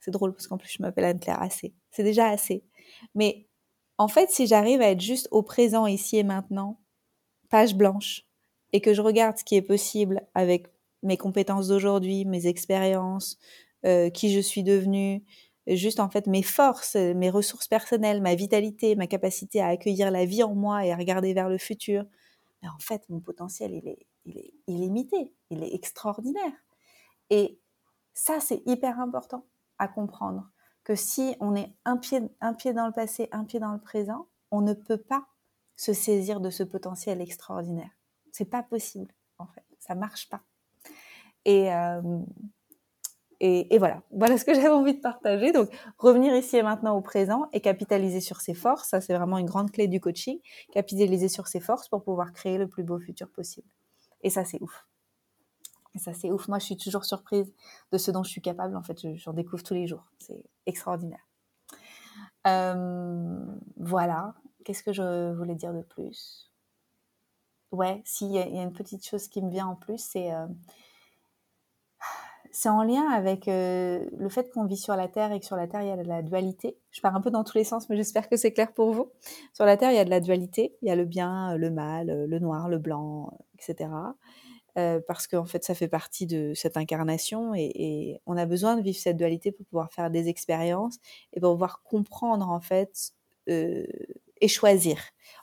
C'est 0.00 0.12
drôle 0.12 0.32
parce 0.32 0.46
qu'en 0.46 0.56
plus, 0.56 0.70
je 0.70 0.80
m'appelle 0.80 1.04
Anne-Claire 1.04 1.42
assez. 1.42 1.74
C'est 1.90 2.04
déjà 2.04 2.28
assez. 2.28 2.64
Mais 3.14 3.48
en 3.98 4.08
fait, 4.08 4.30
si 4.30 4.46
j'arrive 4.46 4.80
à 4.80 4.90
être 4.90 5.00
juste 5.00 5.28
au 5.32 5.42
présent, 5.42 5.86
ici 5.86 6.16
et 6.16 6.22
maintenant, 6.22 6.80
page 7.50 7.74
blanche 7.74 8.24
et 8.72 8.80
que 8.80 8.94
je 8.94 9.02
regarde 9.02 9.36
ce 9.36 9.44
qui 9.44 9.56
est 9.56 9.62
possible 9.62 10.22
avec 10.34 10.68
mes 11.02 11.16
compétences 11.16 11.68
d'aujourd'hui, 11.68 12.24
mes 12.24 12.46
expériences, 12.46 13.38
euh, 13.84 14.08
qui 14.10 14.32
je 14.32 14.40
suis 14.40 14.62
devenue, 14.62 15.24
juste 15.76 16.00
en 16.00 16.08
fait 16.08 16.26
mes 16.26 16.42
forces, 16.42 16.96
mes 16.96 17.30
ressources 17.30 17.68
personnelles, 17.68 18.22
ma 18.22 18.34
vitalité, 18.34 18.96
ma 18.96 19.06
capacité 19.06 19.60
à 19.60 19.68
accueillir 19.68 20.10
la 20.10 20.24
vie 20.24 20.42
en 20.42 20.54
moi 20.54 20.84
et 20.84 20.92
à 20.92 20.96
regarder 20.96 21.34
vers 21.34 21.48
le 21.48 21.58
futur, 21.58 22.04
mais 22.62 22.68
en 22.68 22.78
fait 22.78 23.08
mon 23.08 23.20
potentiel 23.20 23.74
il 23.74 23.88
est, 23.88 24.06
il 24.24 24.38
est 24.38 24.54
illimité, 24.66 25.32
il 25.50 25.62
est 25.62 25.74
extraordinaire. 25.74 26.52
Et 27.30 27.60
ça 28.14 28.40
c'est 28.40 28.62
hyper 28.66 29.00
important 29.00 29.44
à 29.78 29.88
comprendre 29.88 30.50
que 30.84 30.94
si 30.94 31.36
on 31.40 31.54
est 31.54 31.74
un 31.84 31.98
pied, 31.98 32.22
un 32.40 32.54
pied 32.54 32.72
dans 32.72 32.86
le 32.86 32.92
passé, 32.92 33.28
un 33.30 33.44
pied 33.44 33.60
dans 33.60 33.72
le 33.72 33.80
présent, 33.80 34.26
on 34.50 34.62
ne 34.62 34.72
peut 34.72 34.96
pas 34.96 35.26
se 35.76 35.92
saisir 35.92 36.40
de 36.40 36.48
ce 36.48 36.62
potentiel 36.62 37.20
extraordinaire. 37.20 37.90
C'est 38.32 38.46
pas 38.46 38.62
possible, 38.62 39.12
en 39.38 39.46
fait. 39.46 39.64
Ça 39.78 39.94
marche 39.94 40.28
pas. 40.30 40.40
Et, 41.44 41.72
euh, 41.72 42.00
et, 43.40 43.78
voilà, 43.78 44.02
voilà 44.10 44.36
ce 44.36 44.44
que 44.44 44.52
j'avais 44.54 44.68
envie 44.68 44.94
de 44.94 45.00
partager. 45.00 45.52
Donc, 45.52 45.70
revenir 45.98 46.34
ici 46.34 46.56
et 46.56 46.62
maintenant 46.62 46.96
au 46.96 47.00
présent 47.00 47.48
et 47.52 47.60
capitaliser 47.60 48.20
sur 48.20 48.40
ses 48.40 48.54
forces, 48.54 48.88
ça 48.88 49.00
c'est 49.00 49.14
vraiment 49.14 49.38
une 49.38 49.46
grande 49.46 49.70
clé 49.70 49.86
du 49.86 50.00
coaching. 50.00 50.38
Capitaliser 50.72 51.28
sur 51.28 51.46
ses 51.46 51.60
forces 51.60 51.88
pour 51.88 52.02
pouvoir 52.02 52.32
créer 52.32 52.58
le 52.58 52.68
plus 52.68 52.82
beau 52.82 52.98
futur 52.98 53.30
possible. 53.30 53.68
Et 54.22 54.30
ça, 54.30 54.44
c'est 54.44 54.60
ouf. 54.60 54.86
Et 55.94 55.98
ça, 55.98 56.12
c'est 56.12 56.30
ouf. 56.30 56.48
Moi, 56.48 56.58
je 56.58 56.64
suis 56.64 56.76
toujours 56.76 57.04
surprise 57.04 57.52
de 57.92 57.98
ce 57.98 58.10
dont 58.10 58.22
je 58.22 58.30
suis 58.30 58.42
capable. 58.42 58.76
En 58.76 58.82
fait, 58.82 58.98
j'en 59.16 59.32
découvre 59.32 59.62
tous 59.62 59.74
les 59.74 59.86
jours. 59.86 60.04
C'est 60.18 60.44
extraordinaire. 60.66 61.26
Euh, 62.46 63.44
voilà. 63.76 64.34
Qu'est-ce 64.64 64.82
que 64.82 64.92
je 64.92 65.32
voulais 65.32 65.54
dire 65.54 65.72
de 65.72 65.82
plus? 65.82 66.50
Ouais, 67.70 68.02
s'il 68.04 68.32
y, 68.32 68.38
a 68.38 68.44
une 68.44 68.72
petite 68.72 69.06
chose 69.06 69.28
qui 69.28 69.42
me 69.42 69.50
vient 69.50 69.66
en 69.66 69.76
plus, 69.76 69.98
c'est 69.98 70.32
euh, 70.32 70.46
c'est 72.50 72.68
en 72.68 72.82
lien 72.82 73.08
avec 73.10 73.48
euh, 73.48 74.04
le 74.16 74.28
fait 74.28 74.50
qu'on 74.50 74.64
vit 74.64 74.76
sur 74.76 74.96
la 74.96 75.08
Terre 75.08 75.32
et 75.32 75.40
que 75.40 75.46
sur 75.46 75.56
la 75.56 75.66
Terre, 75.66 75.82
il 75.82 75.88
y 75.88 75.92
a 75.92 75.96
de 75.96 76.08
la 76.08 76.22
dualité. 76.22 76.76
Je 76.90 77.00
pars 77.00 77.14
un 77.14 77.20
peu 77.20 77.30
dans 77.30 77.44
tous 77.44 77.56
les 77.58 77.64
sens, 77.64 77.88
mais 77.88 77.96
j'espère 77.96 78.28
que 78.28 78.36
c'est 78.36 78.52
clair 78.52 78.72
pour 78.72 78.92
vous. 78.92 79.10
Sur 79.54 79.64
la 79.64 79.76
Terre, 79.76 79.90
il 79.90 79.96
y 79.96 80.00
a 80.00 80.04
de 80.04 80.10
la 80.10 80.20
dualité. 80.20 80.76
Il 80.82 80.88
y 80.88 80.90
a 80.90 80.96
le 80.96 81.04
bien, 81.04 81.56
le 81.56 81.70
mal, 81.70 82.26
le 82.26 82.38
noir, 82.38 82.68
le 82.68 82.78
blanc, 82.78 83.30
etc. 83.54 83.88
Euh, 84.78 85.00
parce 85.06 85.26
qu'en 85.26 85.44
fait, 85.44 85.64
ça 85.64 85.74
fait 85.74 85.88
partie 85.88 86.26
de 86.26 86.52
cette 86.54 86.76
incarnation 86.76 87.52
et, 87.54 88.20
on 88.26 88.36
a 88.36 88.46
besoin 88.46 88.76
de 88.76 88.82
vivre 88.82 88.98
cette 88.98 89.16
dualité 89.16 89.50
pour 89.50 89.66
pouvoir 89.66 89.92
faire 89.92 90.10
des 90.10 90.28
expériences 90.28 90.98
et 91.32 91.40
pour 91.40 91.52
pouvoir 91.52 91.82
comprendre, 91.82 92.48
en 92.48 92.60
fait, 92.60 93.12
euh, 93.48 93.86
et 94.40 94.46
choisir. 94.46 94.98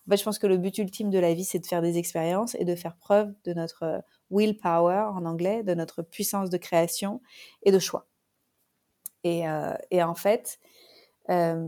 En 0.07 0.11
fait, 0.11 0.17
je 0.17 0.23
pense 0.23 0.39
que 0.39 0.47
le 0.47 0.57
but 0.57 0.77
ultime 0.77 1.09
de 1.09 1.19
la 1.19 1.33
vie, 1.33 1.43
c'est 1.43 1.59
de 1.59 1.65
faire 1.65 1.81
des 1.81 1.97
expériences 1.97 2.55
et 2.55 2.63
de 2.63 2.75
faire 2.75 2.95
preuve 2.95 3.33
de 3.43 3.53
notre 3.53 4.03
willpower 4.31 5.11
en 5.15 5.25
anglais, 5.25 5.63
de 5.63 5.73
notre 5.73 6.01
puissance 6.01 6.49
de 6.49 6.57
création 6.57 7.21
et 7.63 7.71
de 7.71 7.79
choix. 7.79 8.07
Et, 9.23 9.47
euh, 9.47 9.73
en 10.03 10.15
fait, 10.15 10.59
euh, 11.29 11.67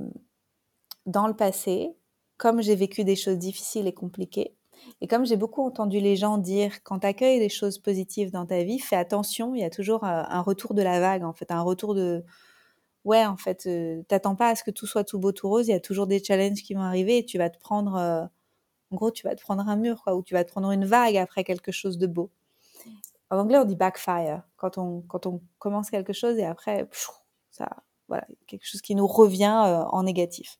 dans 1.05 1.27
le 1.27 1.35
passé, 1.35 1.95
comme 2.37 2.61
j'ai 2.61 2.75
vécu 2.75 3.03
des 3.03 3.15
choses 3.15 3.37
difficiles 3.37 3.87
et 3.87 3.93
compliquées, 3.93 4.55
et 5.01 5.07
comme 5.07 5.25
j'ai 5.25 5.37
beaucoup 5.37 5.63
entendu 5.63 5.99
les 5.99 6.15
gens 6.15 6.37
dire, 6.37 6.83
quand 6.83 6.99
tu 6.99 7.07
accueilles 7.07 7.39
des 7.39 7.49
choses 7.49 7.79
positives 7.79 8.31
dans 8.31 8.45
ta 8.45 8.63
vie, 8.63 8.79
fais 8.79 8.95
attention, 8.95 9.55
il 9.55 9.61
y 9.61 9.63
a 9.63 9.71
toujours 9.71 10.03
un 10.03 10.41
retour 10.41 10.73
de 10.75 10.83
la 10.83 10.99
vague, 10.99 11.23
en 11.23 11.33
fait, 11.33 11.51
un 11.51 11.61
retour 11.63 11.95
de, 11.95 12.23
ouais, 13.05 13.25
en 13.25 13.37
fait, 13.37 13.65
euh, 13.67 14.03
t'attends 14.07 14.35
pas 14.35 14.49
à 14.49 14.55
ce 14.55 14.63
que 14.63 14.71
tout 14.71 14.87
soit 14.87 15.03
tout 15.05 15.19
beau, 15.19 15.31
tout 15.33 15.49
rose. 15.49 15.67
Il 15.67 15.71
y 15.71 15.75
a 15.75 15.79
toujours 15.81 16.07
des 16.07 16.23
challenges 16.23 16.63
qui 16.63 16.73
vont 16.75 16.81
arriver 16.81 17.19
et 17.19 17.25
tu 17.25 17.37
vas 17.39 17.49
te 17.49 17.59
prendre, 17.59 17.95
euh, 17.97 18.25
en 18.91 18.95
gros, 18.97 19.11
tu 19.11 19.23
vas 19.27 19.35
te 19.35 19.41
prendre 19.41 19.67
un 19.69 19.77
mur, 19.77 20.03
quoi, 20.03 20.15
ou 20.15 20.23
tu 20.23 20.33
vas 20.35 20.43
te 20.45 20.51
prendre 20.51 20.71
une 20.71 20.85
vague 20.85 21.17
après 21.17 21.43
quelque 21.45 21.71
chose 21.73 21.97
de 21.99 22.07
beau. 22.07 22.31
En 23.30 23.38
anglais, 23.39 23.58
on 23.58 23.65
dit 23.65 23.76
backfire 23.76 24.43
quand 24.56 24.78
on 24.78 25.02
quand 25.02 25.26
on 25.26 25.41
commence 25.60 25.89
quelque 25.89 26.13
chose 26.13 26.38
et 26.38 26.45
après, 26.45 26.88
ça, 27.52 27.69
voilà, 28.08 28.26
quelque 28.47 28.65
chose 28.65 28.82
qui 28.82 28.95
nous 28.95 29.08
revient 29.08 29.63
euh, 29.65 29.84
en 29.86 30.04
négatif. 30.04 30.60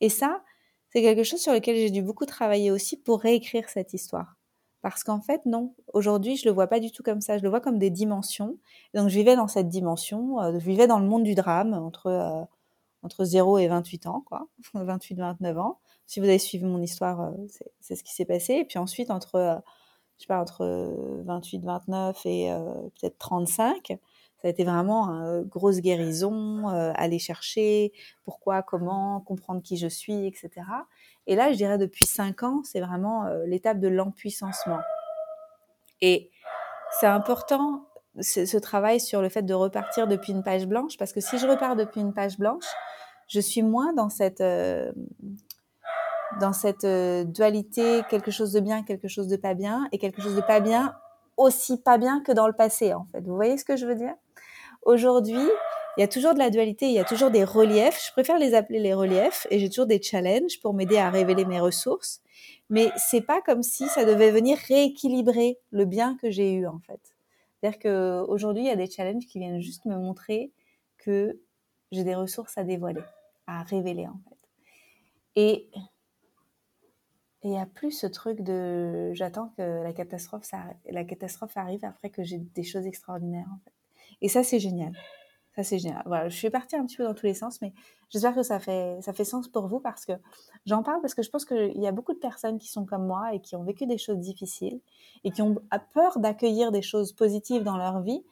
Et 0.00 0.08
ça, 0.08 0.42
c'est 0.90 1.02
quelque 1.02 1.24
chose 1.24 1.40
sur 1.40 1.52
lequel 1.52 1.76
j'ai 1.76 1.90
dû 1.90 2.02
beaucoup 2.02 2.26
travailler 2.26 2.70
aussi 2.70 2.96
pour 2.96 3.20
réécrire 3.20 3.68
cette 3.68 3.92
histoire. 3.94 4.36
Parce 4.80 5.02
qu'en 5.02 5.20
fait, 5.20 5.44
non. 5.44 5.74
Aujourd'hui, 5.92 6.36
je 6.36 6.46
le 6.46 6.54
vois 6.54 6.68
pas 6.68 6.80
du 6.80 6.92
tout 6.92 7.02
comme 7.02 7.20
ça. 7.20 7.36
Je 7.36 7.42
le 7.42 7.48
vois 7.48 7.60
comme 7.60 7.78
des 7.78 7.90
dimensions. 7.90 8.58
Donc, 8.94 9.08
je 9.08 9.18
vivais 9.18 9.34
dans 9.34 9.48
cette 9.48 9.68
dimension. 9.68 10.40
Euh, 10.40 10.52
je 10.58 10.64
vivais 10.64 10.86
dans 10.86 11.00
le 11.00 11.06
monde 11.06 11.24
du 11.24 11.34
drame 11.34 11.74
entre, 11.74 12.06
euh, 12.06 12.44
entre 13.02 13.24
0 13.24 13.58
et 13.58 13.66
28 13.66 14.06
ans, 14.06 14.22
quoi. 14.26 14.48
28, 14.74 15.16
29 15.16 15.58
ans. 15.58 15.80
Si 16.06 16.20
vous 16.20 16.26
avez 16.26 16.38
suivi 16.38 16.64
mon 16.64 16.80
histoire, 16.80 17.32
c'est 17.80 17.96
ce 17.96 18.02
qui 18.02 18.14
s'est 18.14 18.24
passé. 18.24 18.54
Et 18.54 18.64
puis 18.64 18.78
ensuite, 18.78 19.10
entre, 19.10 19.62
je 20.18 20.24
sais 20.24 20.26
pas, 20.28 20.40
entre 20.40 20.64
28, 21.24 21.64
29 21.64 22.26
et 22.26 22.50
peut-être 23.00 23.18
35, 23.18 23.98
ça 24.40 24.48
a 24.48 24.48
été 24.48 24.64
vraiment 24.64 25.08
une 25.08 25.42
grosse 25.44 25.78
guérison, 25.78 26.68
aller 26.68 27.18
chercher 27.18 27.92
pourquoi, 28.24 28.62
comment, 28.62 29.20
comprendre 29.20 29.62
qui 29.62 29.76
je 29.76 29.88
suis, 29.88 30.26
etc. 30.26 30.50
Et 31.26 31.36
là, 31.36 31.52
je 31.52 31.56
dirais 31.56 31.78
depuis 31.78 32.04
5 32.04 32.42
ans, 32.42 32.62
c'est 32.64 32.80
vraiment 32.80 33.28
l'étape 33.46 33.78
de 33.78 33.88
l'empuissancement. 33.88 34.80
Et 36.00 36.30
c'est 37.00 37.06
important 37.06 37.84
ce, 38.20 38.58
travail 38.58 39.00
sur 39.00 39.22
le 39.22 39.28
fait 39.28 39.42
de 39.42 39.54
repartir 39.54 40.06
depuis 40.06 40.32
une 40.32 40.42
page 40.42 40.66
blanche, 40.66 40.96
parce 40.98 41.12
que 41.12 41.20
si 41.20 41.38
je 41.38 41.46
repars 41.46 41.76
depuis 41.76 42.00
une 42.00 42.12
page 42.12 42.38
blanche, 42.38 42.66
je 43.28 43.40
suis 43.40 43.62
moins 43.62 43.92
dans 43.92 44.08
cette 44.08 44.42
dans 46.40 46.52
cette 46.52 46.86
dualité, 46.86 48.02
quelque 48.10 48.30
chose 48.30 48.52
de 48.52 48.60
bien, 48.60 48.82
quelque 48.82 49.08
chose 49.08 49.28
de 49.28 49.36
pas 49.36 49.54
bien, 49.54 49.88
et 49.92 49.98
quelque 49.98 50.22
chose 50.22 50.36
de 50.36 50.40
pas 50.40 50.60
bien 50.60 50.94
aussi 51.38 51.80
pas 51.80 51.96
bien 51.96 52.20
que 52.20 52.32
dans 52.32 52.46
le 52.46 52.52
passé, 52.52 52.92
en 52.92 53.06
fait. 53.06 53.20
Vous 53.20 53.36
voyez 53.36 53.56
ce 53.56 53.64
que 53.64 53.76
je 53.76 53.86
veux 53.86 53.94
dire? 53.94 54.14
Aujourd'hui, 54.82 55.48
il 55.96 56.00
y 56.00 56.04
a 56.04 56.08
toujours 56.08 56.34
de 56.34 56.38
la 56.38 56.50
dualité, 56.50 56.86
il 56.86 56.92
y 56.92 56.98
a 56.98 57.04
toujours 57.04 57.30
des 57.30 57.44
reliefs. 57.44 58.04
Je 58.06 58.12
préfère 58.12 58.38
les 58.38 58.54
appeler 58.54 58.80
les 58.80 58.92
reliefs 58.92 59.46
et 59.50 59.58
j'ai 59.58 59.68
toujours 59.68 59.86
des 59.86 60.02
challenges 60.02 60.60
pour 60.60 60.74
m'aider 60.74 60.98
à 60.98 61.10
révéler 61.10 61.44
mes 61.44 61.60
ressources. 61.60 62.20
Mais 62.70 62.90
c'est 62.96 63.22
pas 63.22 63.40
comme 63.40 63.62
si 63.62 63.86
ça 63.88 64.04
devait 64.04 64.30
venir 64.30 64.58
rééquilibrer 64.68 65.58
le 65.70 65.84
bien 65.86 66.16
que 66.20 66.30
j'ai 66.30 66.52
eu 66.52 66.66
en 66.66 66.80
fait. 66.80 67.00
C'est-à-dire 67.60 67.78
qu'aujourd'hui, 67.80 68.64
il 68.64 68.66
y 68.68 68.70
a 68.70 68.76
des 68.76 68.90
challenges 68.90 69.26
qui 69.26 69.38
viennent 69.38 69.60
juste 69.60 69.84
me 69.86 69.96
montrer 69.96 70.52
que 70.98 71.40
j'ai 71.90 72.04
des 72.04 72.14
ressources 72.14 72.58
à 72.58 72.64
dévoiler, 72.64 73.02
à 73.46 73.62
révéler 73.62 74.06
en 74.06 74.20
fait. 74.28 74.36
Et 75.36 75.68
il 77.42 77.50
n'y 77.50 77.58
a 77.58 77.66
plus 77.66 77.92
ce 77.92 78.06
truc 78.06 78.40
de 78.40 79.12
j'attends 79.14 79.52
que 79.56 79.82
la 79.82 79.92
catastrophe, 79.92 80.44
ça, 80.44 80.64
la 80.90 81.04
catastrophe 81.04 81.56
arrive 81.56 81.84
après 81.84 82.10
que 82.10 82.24
j'ai 82.24 82.38
des 82.38 82.64
choses 82.64 82.86
extraordinaires 82.86 83.48
en 83.52 83.58
fait. 83.64 83.72
Et 84.20 84.28
ça, 84.28 84.42
c'est 84.42 84.58
génial. 84.58 84.92
Ça, 85.54 85.62
c'est 85.62 85.78
génial. 85.78 86.02
Voilà, 86.06 86.28
je 86.28 86.36
suis 86.36 86.50
partie 86.50 86.76
un 86.76 86.86
petit 86.86 86.96
peu 86.96 87.04
dans 87.04 87.14
tous 87.14 87.26
les 87.26 87.34
sens, 87.34 87.60
mais 87.60 87.72
j'espère 88.10 88.34
que 88.34 88.42
ça 88.42 88.58
fait, 88.58 88.98
ça 89.02 89.12
fait 89.12 89.24
sens 89.24 89.48
pour 89.48 89.66
vous 89.66 89.80
parce 89.80 90.04
que 90.04 90.12
j'en 90.66 90.82
parle 90.82 91.00
parce 91.00 91.14
que 91.14 91.22
je 91.22 91.30
pense 91.30 91.44
qu'il 91.44 91.80
y 91.80 91.86
a 91.86 91.92
beaucoup 91.92 92.12
de 92.12 92.18
personnes 92.18 92.58
qui 92.58 92.68
sont 92.68 92.84
comme 92.84 93.06
moi 93.06 93.34
et 93.34 93.40
qui 93.40 93.56
ont 93.56 93.64
vécu 93.64 93.86
des 93.86 93.98
choses 93.98 94.18
difficiles 94.18 94.80
et 95.24 95.30
qui 95.30 95.42
ont 95.42 95.56
peur 95.94 96.18
d'accueillir 96.18 96.72
des 96.72 96.82
choses 96.82 97.12
positives 97.12 97.62
dans 97.62 97.76
leur 97.76 98.02
vie 98.02 98.24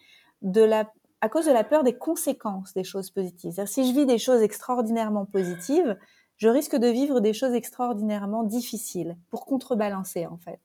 de 0.43 0.63
la, 0.63 0.93
à 1.21 1.29
cause 1.29 1.47
de 1.47 1.53
la 1.53 1.65
peur 1.65 1.83
des 1.83 1.97
conséquences 1.97 2.75
des 2.75 2.85
choses 2.85 3.11
positives. 3.11 3.53
C'est-à-dire, 3.53 3.73
si 3.73 3.89
je 3.89 3.93
vis 3.93 4.07
des 4.07 4.19
choses 4.19 4.43
extraordinairement 4.43 5.27
positives, 5.27 5.97
je 6.37 6.49
risque 6.49 6.77
de 6.77 6.89
vivre 6.89 7.21
des 7.21 7.33
choses 7.33 7.55
extraordinairement 7.55 8.43
difficiles 8.43 9.17
pour 9.31 9.47
contrebalancer, 9.47 10.27
en 10.27 10.37
fait. 10.37 10.61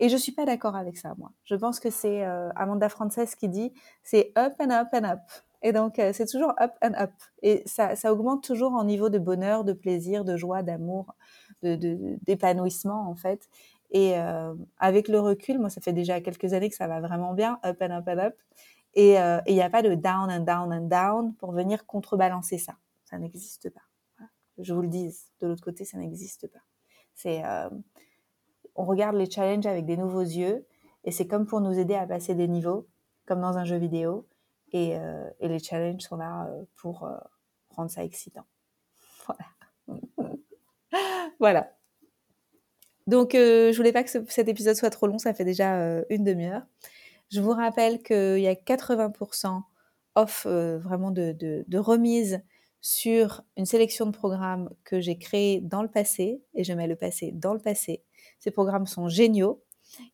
Et 0.00 0.08
je 0.08 0.16
suis 0.16 0.32
pas 0.32 0.44
d'accord 0.44 0.74
avec 0.74 0.96
ça, 0.96 1.14
moi. 1.16 1.30
Je 1.44 1.54
pense 1.54 1.78
que 1.78 1.88
c'est 1.88 2.24
euh, 2.24 2.50
Amanda 2.56 2.88
Frances 2.88 3.36
qui 3.38 3.48
dit 3.48 3.72
c'est 4.02 4.32
up 4.36 4.54
and 4.58 4.70
up 4.70 4.88
and 4.92 5.04
up. 5.04 5.20
Et 5.62 5.70
donc, 5.70 6.00
euh, 6.00 6.12
c'est 6.12 6.26
toujours 6.26 6.52
up 6.60 6.72
and 6.82 6.94
up. 6.98 7.12
Et 7.42 7.62
ça, 7.66 7.94
ça 7.94 8.12
augmente 8.12 8.42
toujours 8.42 8.72
en 8.72 8.82
niveau 8.82 9.10
de 9.10 9.18
bonheur, 9.18 9.62
de 9.62 9.72
plaisir, 9.72 10.24
de 10.24 10.36
joie, 10.36 10.64
d'amour, 10.64 11.14
d'épanouissement, 11.62 13.04
de, 13.04 13.08
en 13.10 13.14
fait. 13.14 13.48
Et 13.92 14.18
euh, 14.18 14.54
avec 14.80 15.06
le 15.06 15.20
recul, 15.20 15.60
moi, 15.60 15.70
ça 15.70 15.80
fait 15.80 15.92
déjà 15.92 16.20
quelques 16.20 16.52
années 16.52 16.68
que 16.68 16.74
ça 16.74 16.88
va 16.88 17.00
vraiment 17.00 17.34
bien, 17.34 17.60
up 17.64 17.76
and 17.80 17.92
up 17.92 18.08
and 18.08 18.18
up. 18.18 18.34
Et 18.94 19.14
il 19.46 19.54
n'y 19.54 19.62
a 19.62 19.70
pas 19.70 19.82
de 19.82 19.94
down 19.94 20.30
and 20.32 20.40
down 20.40 20.72
and 20.72 20.88
down 20.88 21.34
pour 21.34 21.52
venir 21.52 21.86
contrebalancer 21.86 22.58
ça. 22.58 22.74
Ça 23.04 23.18
n'existe 23.18 23.70
pas. 23.70 23.91
Je 24.58 24.74
vous 24.74 24.82
le 24.82 24.88
dis, 24.88 25.14
de 25.40 25.46
l'autre 25.46 25.64
côté, 25.64 25.84
ça 25.84 25.98
n'existe 25.98 26.46
pas. 26.48 26.60
C'est 27.14 27.42
on 28.74 28.84
regarde 28.84 29.16
les 29.16 29.30
challenges 29.30 29.66
avec 29.66 29.84
des 29.84 29.96
nouveaux 29.96 30.22
yeux 30.22 30.66
et 31.04 31.10
c'est 31.10 31.26
comme 31.26 31.46
pour 31.46 31.60
nous 31.60 31.78
aider 31.78 31.94
à 31.94 32.06
passer 32.06 32.34
des 32.34 32.48
niveaux, 32.48 32.88
comme 33.26 33.40
dans 33.40 33.58
un 33.58 33.64
jeu 33.64 33.76
vidéo. 33.76 34.26
Et, 34.72 34.96
euh, 34.96 35.28
les 35.40 35.58
challenges 35.58 36.00
sont 36.00 36.16
là 36.16 36.46
euh, 36.46 36.62
pour 36.76 37.04
euh, 37.04 37.16
rendre 37.70 37.90
ça 37.90 38.04
excitant. 38.04 38.46
Voilà. 39.26 39.98
voilà. 41.38 41.72
Donc, 43.06 43.32
je 43.34 43.76
voulais 43.76 43.92
pas 43.92 44.02
que 44.02 44.10
cet 44.28 44.48
épisode 44.48 44.74
soit 44.74 44.90
trop 44.90 45.06
long, 45.06 45.18
ça 45.18 45.32
fait 45.34 45.44
déjà 45.44 46.02
une 46.08 46.24
demi-heure. 46.24 46.62
Je 47.30 47.40
vous 47.40 47.50
rappelle 47.50 48.02
qu'il 48.02 48.38
y 48.38 48.48
a 48.48 48.54
80% 48.54 49.62
off 50.16 50.46
vraiment 50.46 51.12
de, 51.12 51.36
de, 51.38 51.78
remise 51.78 52.42
sur 52.82 53.42
une 53.56 53.64
sélection 53.64 54.06
de 54.06 54.10
programmes 54.10 54.68
que 54.84 55.00
j'ai 55.00 55.16
créés 55.16 55.60
dans 55.60 55.82
le 55.82 55.88
passé, 55.88 56.42
et 56.54 56.64
je 56.64 56.72
mets 56.72 56.88
le 56.88 56.96
passé 56.96 57.30
dans 57.32 57.54
le 57.54 57.60
passé, 57.60 58.02
ces 58.40 58.50
programmes 58.50 58.86
sont 58.86 59.08
géniaux. 59.08 59.62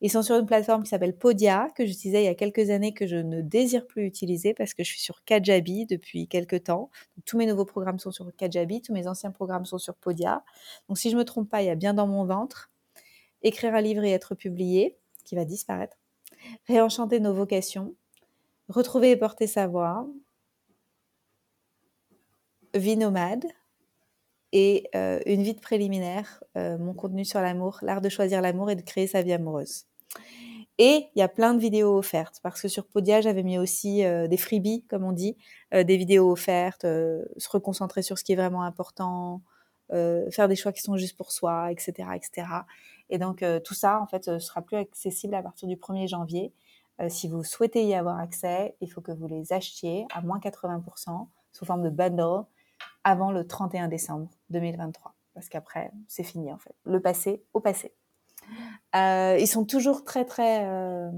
Ils 0.01 0.11
sont 0.11 0.23
sur 0.23 0.37
une 0.37 0.45
plateforme 0.45 0.83
qui 0.83 0.91
s'appelle 0.91 1.17
Podia, 1.17 1.69
que 1.75 1.87
j'utilisais 1.87 2.23
il 2.23 2.27
y 2.27 2.29
a 2.29 2.35
quelques 2.35 2.71
années, 2.71 2.93
que 2.93 3.07
je 3.07 3.17
ne 3.17 3.41
désire 3.41 3.87
plus 3.87 4.05
utiliser 4.07 4.53
parce 4.53 4.75
que 4.75 4.83
je 4.83 4.91
suis 4.91 5.01
sur 5.01 5.25
Kajabi 5.25 5.87
depuis 5.87 6.27
quelques 6.27 6.65
temps. 6.65 6.91
tous 7.25 7.39
mes 7.39 7.47
nouveaux 7.47 7.65
programmes 7.65 7.99
sont 7.99 8.11
sur 8.11 8.31
Kajabi, 8.37 8.83
tous 8.83 8.93
mes 8.93 9.07
anciens 9.07 9.31
programmes 9.31 9.65
sont 9.65 9.79
sur 9.79 9.95
Podia. 9.95 10.45
Donc 10.89 10.99
si 10.99 11.11
je 11.11 11.15
ne 11.15 11.21
me 11.21 11.25
trompe 11.25 11.49
pas, 11.49 11.63
il 11.63 11.67
y 11.67 11.71
a 11.71 11.77
bien 11.77 11.95
dans 11.95 12.09
mon 12.09 12.25
ventre 12.25 12.71
écrire 13.43 13.75
un 13.75 13.81
livre 13.81 14.03
et 14.03 14.11
être 14.11 14.35
publié, 14.35 14.99
qui 15.25 15.37
va 15.37 15.45
disparaître, 15.45 15.97
réenchanter 16.67 17.21
nos 17.21 17.33
vocations, 17.33 17.95
retrouver 18.69 19.13
et 19.13 19.17
porter 19.17 19.47
sa 19.47 19.69
voix, 19.69 20.09
vie 22.79 22.97
nomade, 22.97 23.45
et 24.53 24.89
euh, 24.95 25.21
une 25.27 25.43
vie 25.43 25.55
de 25.55 25.61
préliminaire, 25.61 26.43
euh, 26.57 26.79
mon 26.79 26.95
contenu 26.95 27.25
sur 27.25 27.41
l'amour, 27.41 27.79
l'art 27.83 28.01
de 28.01 28.09
choisir 28.09 28.41
l'amour 28.41 28.71
et 28.71 28.77
de 28.77 28.83
créer 28.83 29.07
sa 29.07 29.23
vie 29.23 29.33
amoureuse. 29.33 29.85
Et 30.79 31.09
il 31.15 31.19
y 31.19 31.23
a 31.23 31.29
plein 31.29 31.55
de 31.55 31.61
vidéos 31.61 31.99
offertes 31.99 32.39
parce 32.43 32.63
que 32.63 32.69
sur 32.69 32.87
Podia, 32.87 33.21
j'avais 33.21 33.43
mis 33.43 33.59
aussi 33.59 34.05
euh, 34.05 34.29
des 34.29 34.37
freebies, 34.37 34.85
comme 34.89 35.05
on 35.05 35.13
dit, 35.13 35.37
des 35.73 35.97
vidéos 35.97 36.31
offertes, 36.31 36.83
se 36.83 37.49
reconcentrer 37.51 38.03
sur 38.03 38.17
ce 38.17 38.25
qui 38.25 38.33
est 38.33 38.37
vraiment 38.37 38.63
important, 38.63 39.43
faire 39.91 40.49
des 40.49 40.57
choix 40.57 40.73
qui 40.73 40.81
sont 40.83 40.97
juste 40.97 41.17
pour 41.17 41.33
soi, 41.33 41.73
etc. 41.73 42.09
etc. 42.15 42.47
Et 43.11 43.19
donc 43.19 43.45
tout 43.65 43.75
ça, 43.75 44.01
en 44.01 44.07
fait, 44.07 44.39
sera 44.39 44.63
plus 44.63 44.77
accessible 44.77 45.35
à 45.35 45.43
partir 45.43 45.67
du 45.67 45.77
1er 45.77 46.07
janvier. 46.07 46.53
si 47.09 47.29
vous 47.29 47.43
souhaitez 47.43 47.85
y 47.85 47.95
avoir 47.95 48.19
accès, 48.19 48.77
il 48.81 48.91
faut 48.91 49.01
que 49.01 49.13
vous 49.13 49.27
les 49.27 49.53
achetiez 49.53 50.07
à 50.15 50.23
moins 50.23 50.39
80% 50.39 51.27
sous 51.53 51.65
forme 51.65 51.83
de 51.83 51.91
bundle 51.91 52.45
avant 53.05 53.33
le 53.33 53.47
31 53.47 53.89
décembre 53.89 54.29
2023. 54.51 55.15
Parce 55.35 55.49
qu'après, 55.49 55.93
c'est 56.09 56.25
fini 56.25 56.53
en 56.53 56.59
fait. 56.59 56.75
Le 56.85 57.01
passé 57.01 57.43
au 57.55 57.61
passé. 57.61 57.95
Euh, 58.97 59.37
ils 59.39 59.47
sont 59.47 59.65
toujours 59.65 60.05
très 60.05 60.25
très 60.25 60.65
euh, 60.65 61.11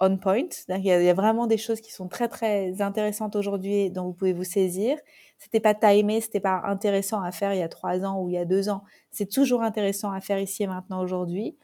on 0.00 0.16
point. 0.16 0.48
Il 0.68 0.84
y, 0.84 0.92
a, 0.92 1.14
vraiment 1.14 1.46
des 1.46 1.58
choses 1.58 1.80
qui 1.80 1.92
sont 1.92 2.08
très 2.08 2.28
très 2.28 2.80
intéressantes 2.80 3.34
aujourd'hui 3.36 3.90
dont 3.90 4.04
vous 4.04 4.12
pouvez 4.12 4.32
vous 4.32 4.44
saisir. 4.44 4.96
C'était 5.38 5.60
pas 5.60 5.74
timé, 5.74 6.20
c'était 6.20 6.40
pas 6.40 6.62
intéressant 6.64 7.20
à 7.22 7.32
faire 7.32 7.52
il 7.52 7.58
y 7.58 7.62
a 7.62 7.68
trois 7.68 8.04
ans 8.04 8.20
ou 8.20 8.28
il 8.28 8.34
y 8.34 8.38
a 8.38 8.44
deux 8.44 8.68
ans. 8.68 8.84
C'est 9.10 9.30
toujours 9.30 9.62
intéressant 9.62 10.12
à 10.12 10.20
faire 10.20 10.38
ici 10.38 10.62
et 10.62 10.66
maintenant 10.66 11.02
aujourd'hui. 11.02 11.56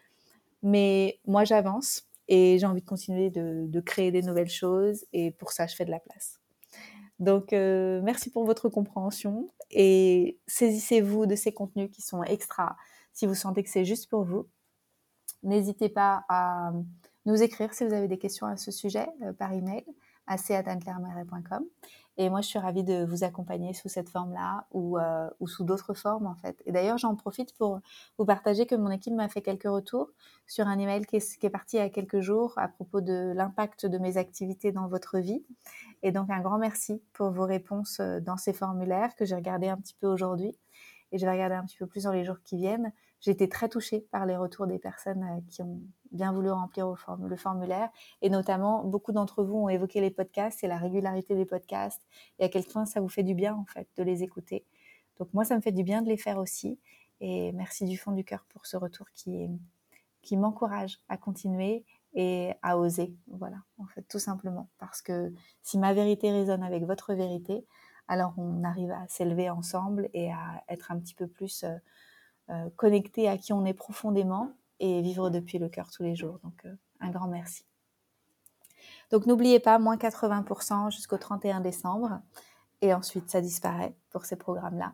Mais 0.63 1.21
moi 1.27 1.45
j'avance 1.45 2.09
et 2.27 2.59
j'ai 2.59 2.67
envie 2.67 2.81
de 2.81 2.87
continuer 2.87 3.31
de 3.31 3.81
créer 3.81 4.11
des 4.11 4.23
nouvelles 4.23 4.51
choses 4.51 5.05
et 5.13 5.31
pour 5.31 5.53
ça 5.53 5.67
je 5.67 5.77
fais 5.77 5.85
de 5.85 5.91
la 5.91 6.01
place. 6.01 6.41
Donc, 7.21 7.53
euh, 7.53 8.01
merci 8.03 8.31
pour 8.31 8.45
votre 8.45 8.69
compréhension 8.69 9.49
et 9.71 10.39
saisissez-vous 10.47 11.27
de 11.27 11.37
ces 11.37 11.53
contenus 11.53 11.91
qui 11.91 12.03
sont 12.03 12.23
extra 12.23 12.77
si 13.13 13.27
vous 13.27 13.35
sentez 13.35 13.63
que 13.63 13.71
c'est 13.71 13.85
juste 13.85 14.11
pour 14.11 14.25
vous. 14.25 14.49
N'hésitez 15.43 15.89
pas 15.89 16.25
à 16.29 16.73
nous 17.27 17.43
écrire 17.43 17.73
si 17.73 17.85
vous 17.85 17.93
avez 17.93 18.09
des 18.09 18.19
questions 18.19 18.47
à 18.47 18.57
ce 18.57 18.71
sujet 18.71 19.07
euh, 19.23 19.33
par 19.33 19.53
email 19.53 19.85
à 20.27 20.39
c.com. 20.39 21.65
Et 22.17 22.31
moi, 22.31 22.41
je 22.43 22.47
suis 22.47 22.59
ravie 22.59 22.85
de 22.85 23.05
vous 23.05 23.25
accompagner 23.25 23.75
sous 23.75 23.89
cette 23.89 24.09
forme-là 24.09 24.67
ou, 24.71 24.99
euh, 24.99 25.29
ou 25.41 25.49
sous 25.49 25.65
d'autres 25.65 25.95
formes, 25.95 26.27
en 26.27 26.37
fait. 26.37 26.63
Et 26.65 26.71
d'ailleurs, 26.71 26.97
j'en 26.97 27.17
profite 27.17 27.57
pour 27.57 27.81
vous 28.19 28.25
partager 28.25 28.67
que 28.67 28.77
mon 28.77 28.91
équipe 28.91 29.15
m'a 29.15 29.29
fait 29.29 29.43
quelques 29.43 29.65
retours 29.65 30.11
sur 30.47 30.69
un 30.69 30.79
email 30.79 31.05
qui 31.07 31.19
qui 31.19 31.47
est 31.47 31.51
parti 31.51 31.77
il 31.77 31.81
y 31.81 31.83
a 31.83 31.91
quelques 31.91 32.21
jours 32.21 32.55
à 32.57 32.69
propos 32.69 33.01
de 33.01 33.33
l'impact 33.35 33.87
de 33.87 33.99
mes 33.99 34.17
activités 34.17 34.71
dans 34.71 34.87
votre 34.87 35.19
vie. 35.19 35.45
Et 36.05 36.13
donc, 36.13 36.29
un 36.29 36.41
grand 36.43 36.59
merci 36.59 37.03
pour 37.15 37.31
vos 37.31 37.47
réponses 37.47 37.99
euh, 37.99 38.21
dans 38.21 38.37
ces 38.37 38.53
formulaires 38.53 39.17
que 39.17 39.25
j'ai 39.25 39.35
regardé 39.35 39.69
un 39.69 39.79
petit 39.79 39.95
peu 39.95 40.07
aujourd'hui 40.07 40.55
et 41.13 41.19
je 41.19 41.25
vais 41.25 41.33
regarder 41.33 41.55
un 41.55 41.65
petit 41.65 41.79
peu 41.79 41.87
plus 41.87 42.05
dans 42.05 42.13
les 42.13 42.25
jours 42.25 42.43
qui 42.45 42.59
viennent. 42.59 42.93
J'ai 43.21 43.31
été 43.31 43.49
très 43.49 43.71
touchée 43.71 44.07
par 44.11 44.27
les 44.27 44.37
retours 44.37 44.67
des 44.67 44.79
personnes 44.79 45.23
euh, 45.23 45.41
qui 45.49 45.63
ont 45.63 45.81
bien 46.13 46.31
voulu 46.31 46.51
remplir 46.51 46.95
le 47.23 47.37
formulaire. 47.37 47.89
Et 48.21 48.29
notamment, 48.29 48.85
beaucoup 48.85 49.13
d'entre 49.13 49.43
vous 49.43 49.57
ont 49.57 49.69
évoqué 49.71 50.03
les 50.03 50.11
podcasts 50.11 50.63
et 50.63 50.69
la 50.69 50.77
régularité 50.77 51.35
des 51.35 51.47
podcasts 51.47 52.03
et 52.39 52.45
à 52.45 52.49
quel 52.51 52.65
point 52.65 52.85
ça 52.85 53.01
vous 53.01 53.09
fait 53.09 53.23
du 53.23 53.35
bien, 53.35 53.55
en 53.55 53.65
fait, 53.65 53.89
de 53.97 54.03
les 54.03 54.23
écouter. 54.23 54.67
Donc 55.19 55.33
moi, 55.33 55.45
ça 55.45 55.57
me 55.57 55.63
fait 55.63 55.73
du 55.73 55.85
bien 55.85 56.03
de 56.03 56.09
les 56.09 56.19
faire 56.19 56.37
aussi. 56.37 56.79
Et 57.21 57.53
merci 57.53 57.87
du 57.87 57.97
fond 57.97 58.13
du 58.13 58.25
cœur 58.25 58.45
pour 58.51 58.67
ce 58.67 58.77
retour 58.77 59.07
qui 59.15 59.49
qui 60.25 60.37
m'encouragent 60.39 61.01
à 61.09 61.17
continuer 61.17 61.85
et 62.15 62.55
à 62.63 62.79
oser. 62.79 63.15
Voilà, 63.29 63.59
en 63.79 63.87
fait, 63.87 64.03
tout 64.03 64.19
simplement. 64.19 64.69
Parce 64.79 65.03
que 65.03 65.33
si 65.63 65.79
ma 65.79 65.93
vérité 65.93 66.31
résonne 66.31 66.63
avec 66.63 66.85
votre 66.85 67.13
vérité, 67.15 67.67
alors 68.09 68.35
on 68.37 68.63
arrive 68.65 68.91
à 68.91 69.07
s'élever 69.09 69.51
ensemble 69.51 70.09
et 70.13 70.31
à 70.31 70.63
être 70.69 70.93
un 70.93 70.99
petit 70.99 71.15
peu 71.15 71.27
plus 71.27 71.65
euh, 71.65 71.75
euh, 72.51 72.69
connecté 72.77 73.29
à 73.29 73.39
qui 73.39 73.53
on 73.53 73.65
est 73.65 73.75
profondément 73.75 74.53
et 74.81 75.03
vivre 75.03 75.31
depuis 75.31 75.59
le 75.59 75.69
cœur 75.69 75.91
tous 75.91 76.03
les 76.03 76.15
jours. 76.15 76.39
Donc, 76.45 76.65
euh, 76.65 76.75
un 77.01 77.11
grand 77.11 77.29
merci. 77.29 77.65
Donc, 79.11 79.27
n'oubliez 79.27 79.61
pas, 79.61 79.79
moins 79.79 79.97
80% 79.97 80.91
jusqu'au 80.91 81.19
31 81.19 81.61
décembre. 81.61 82.21
Et 82.81 82.93
ensuite, 82.93 83.31
ça 83.31 83.41
disparaît 83.41 83.95
pour 84.11 84.25
ces 84.25 84.37
programmes-là. 84.37 84.93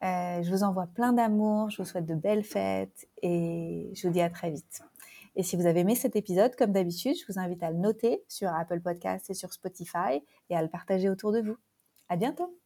je 0.00 0.50
vous 0.50 0.62
envoie 0.62 0.86
plein 0.86 1.12
d'amour, 1.12 1.68
je 1.68 1.82
vous 1.82 1.84
souhaite 1.84 2.06
de 2.06 2.14
belles 2.14 2.44
fêtes 2.44 3.06
et 3.20 3.90
je 3.94 4.06
vous 4.06 4.12
dis 4.12 4.22
à 4.22 4.30
très 4.30 4.50
vite. 4.50 4.82
Et 5.36 5.42
si 5.42 5.56
vous 5.56 5.66
avez 5.66 5.80
aimé 5.80 5.94
cet 5.94 6.16
épisode, 6.16 6.56
comme 6.56 6.72
d'habitude, 6.72 7.16
je 7.18 7.30
vous 7.32 7.38
invite 7.38 7.62
à 7.62 7.70
le 7.70 7.78
noter 7.78 8.22
sur 8.28 8.48
Apple 8.54 8.80
Podcasts 8.80 9.30
et 9.30 9.34
sur 9.34 9.52
Spotify 9.52 10.22
et 10.50 10.56
à 10.56 10.62
le 10.62 10.68
partager 10.68 11.08
autour 11.10 11.32
de 11.32 11.40
vous. 11.40 11.56
À 12.08 12.16
bientôt! 12.16 12.61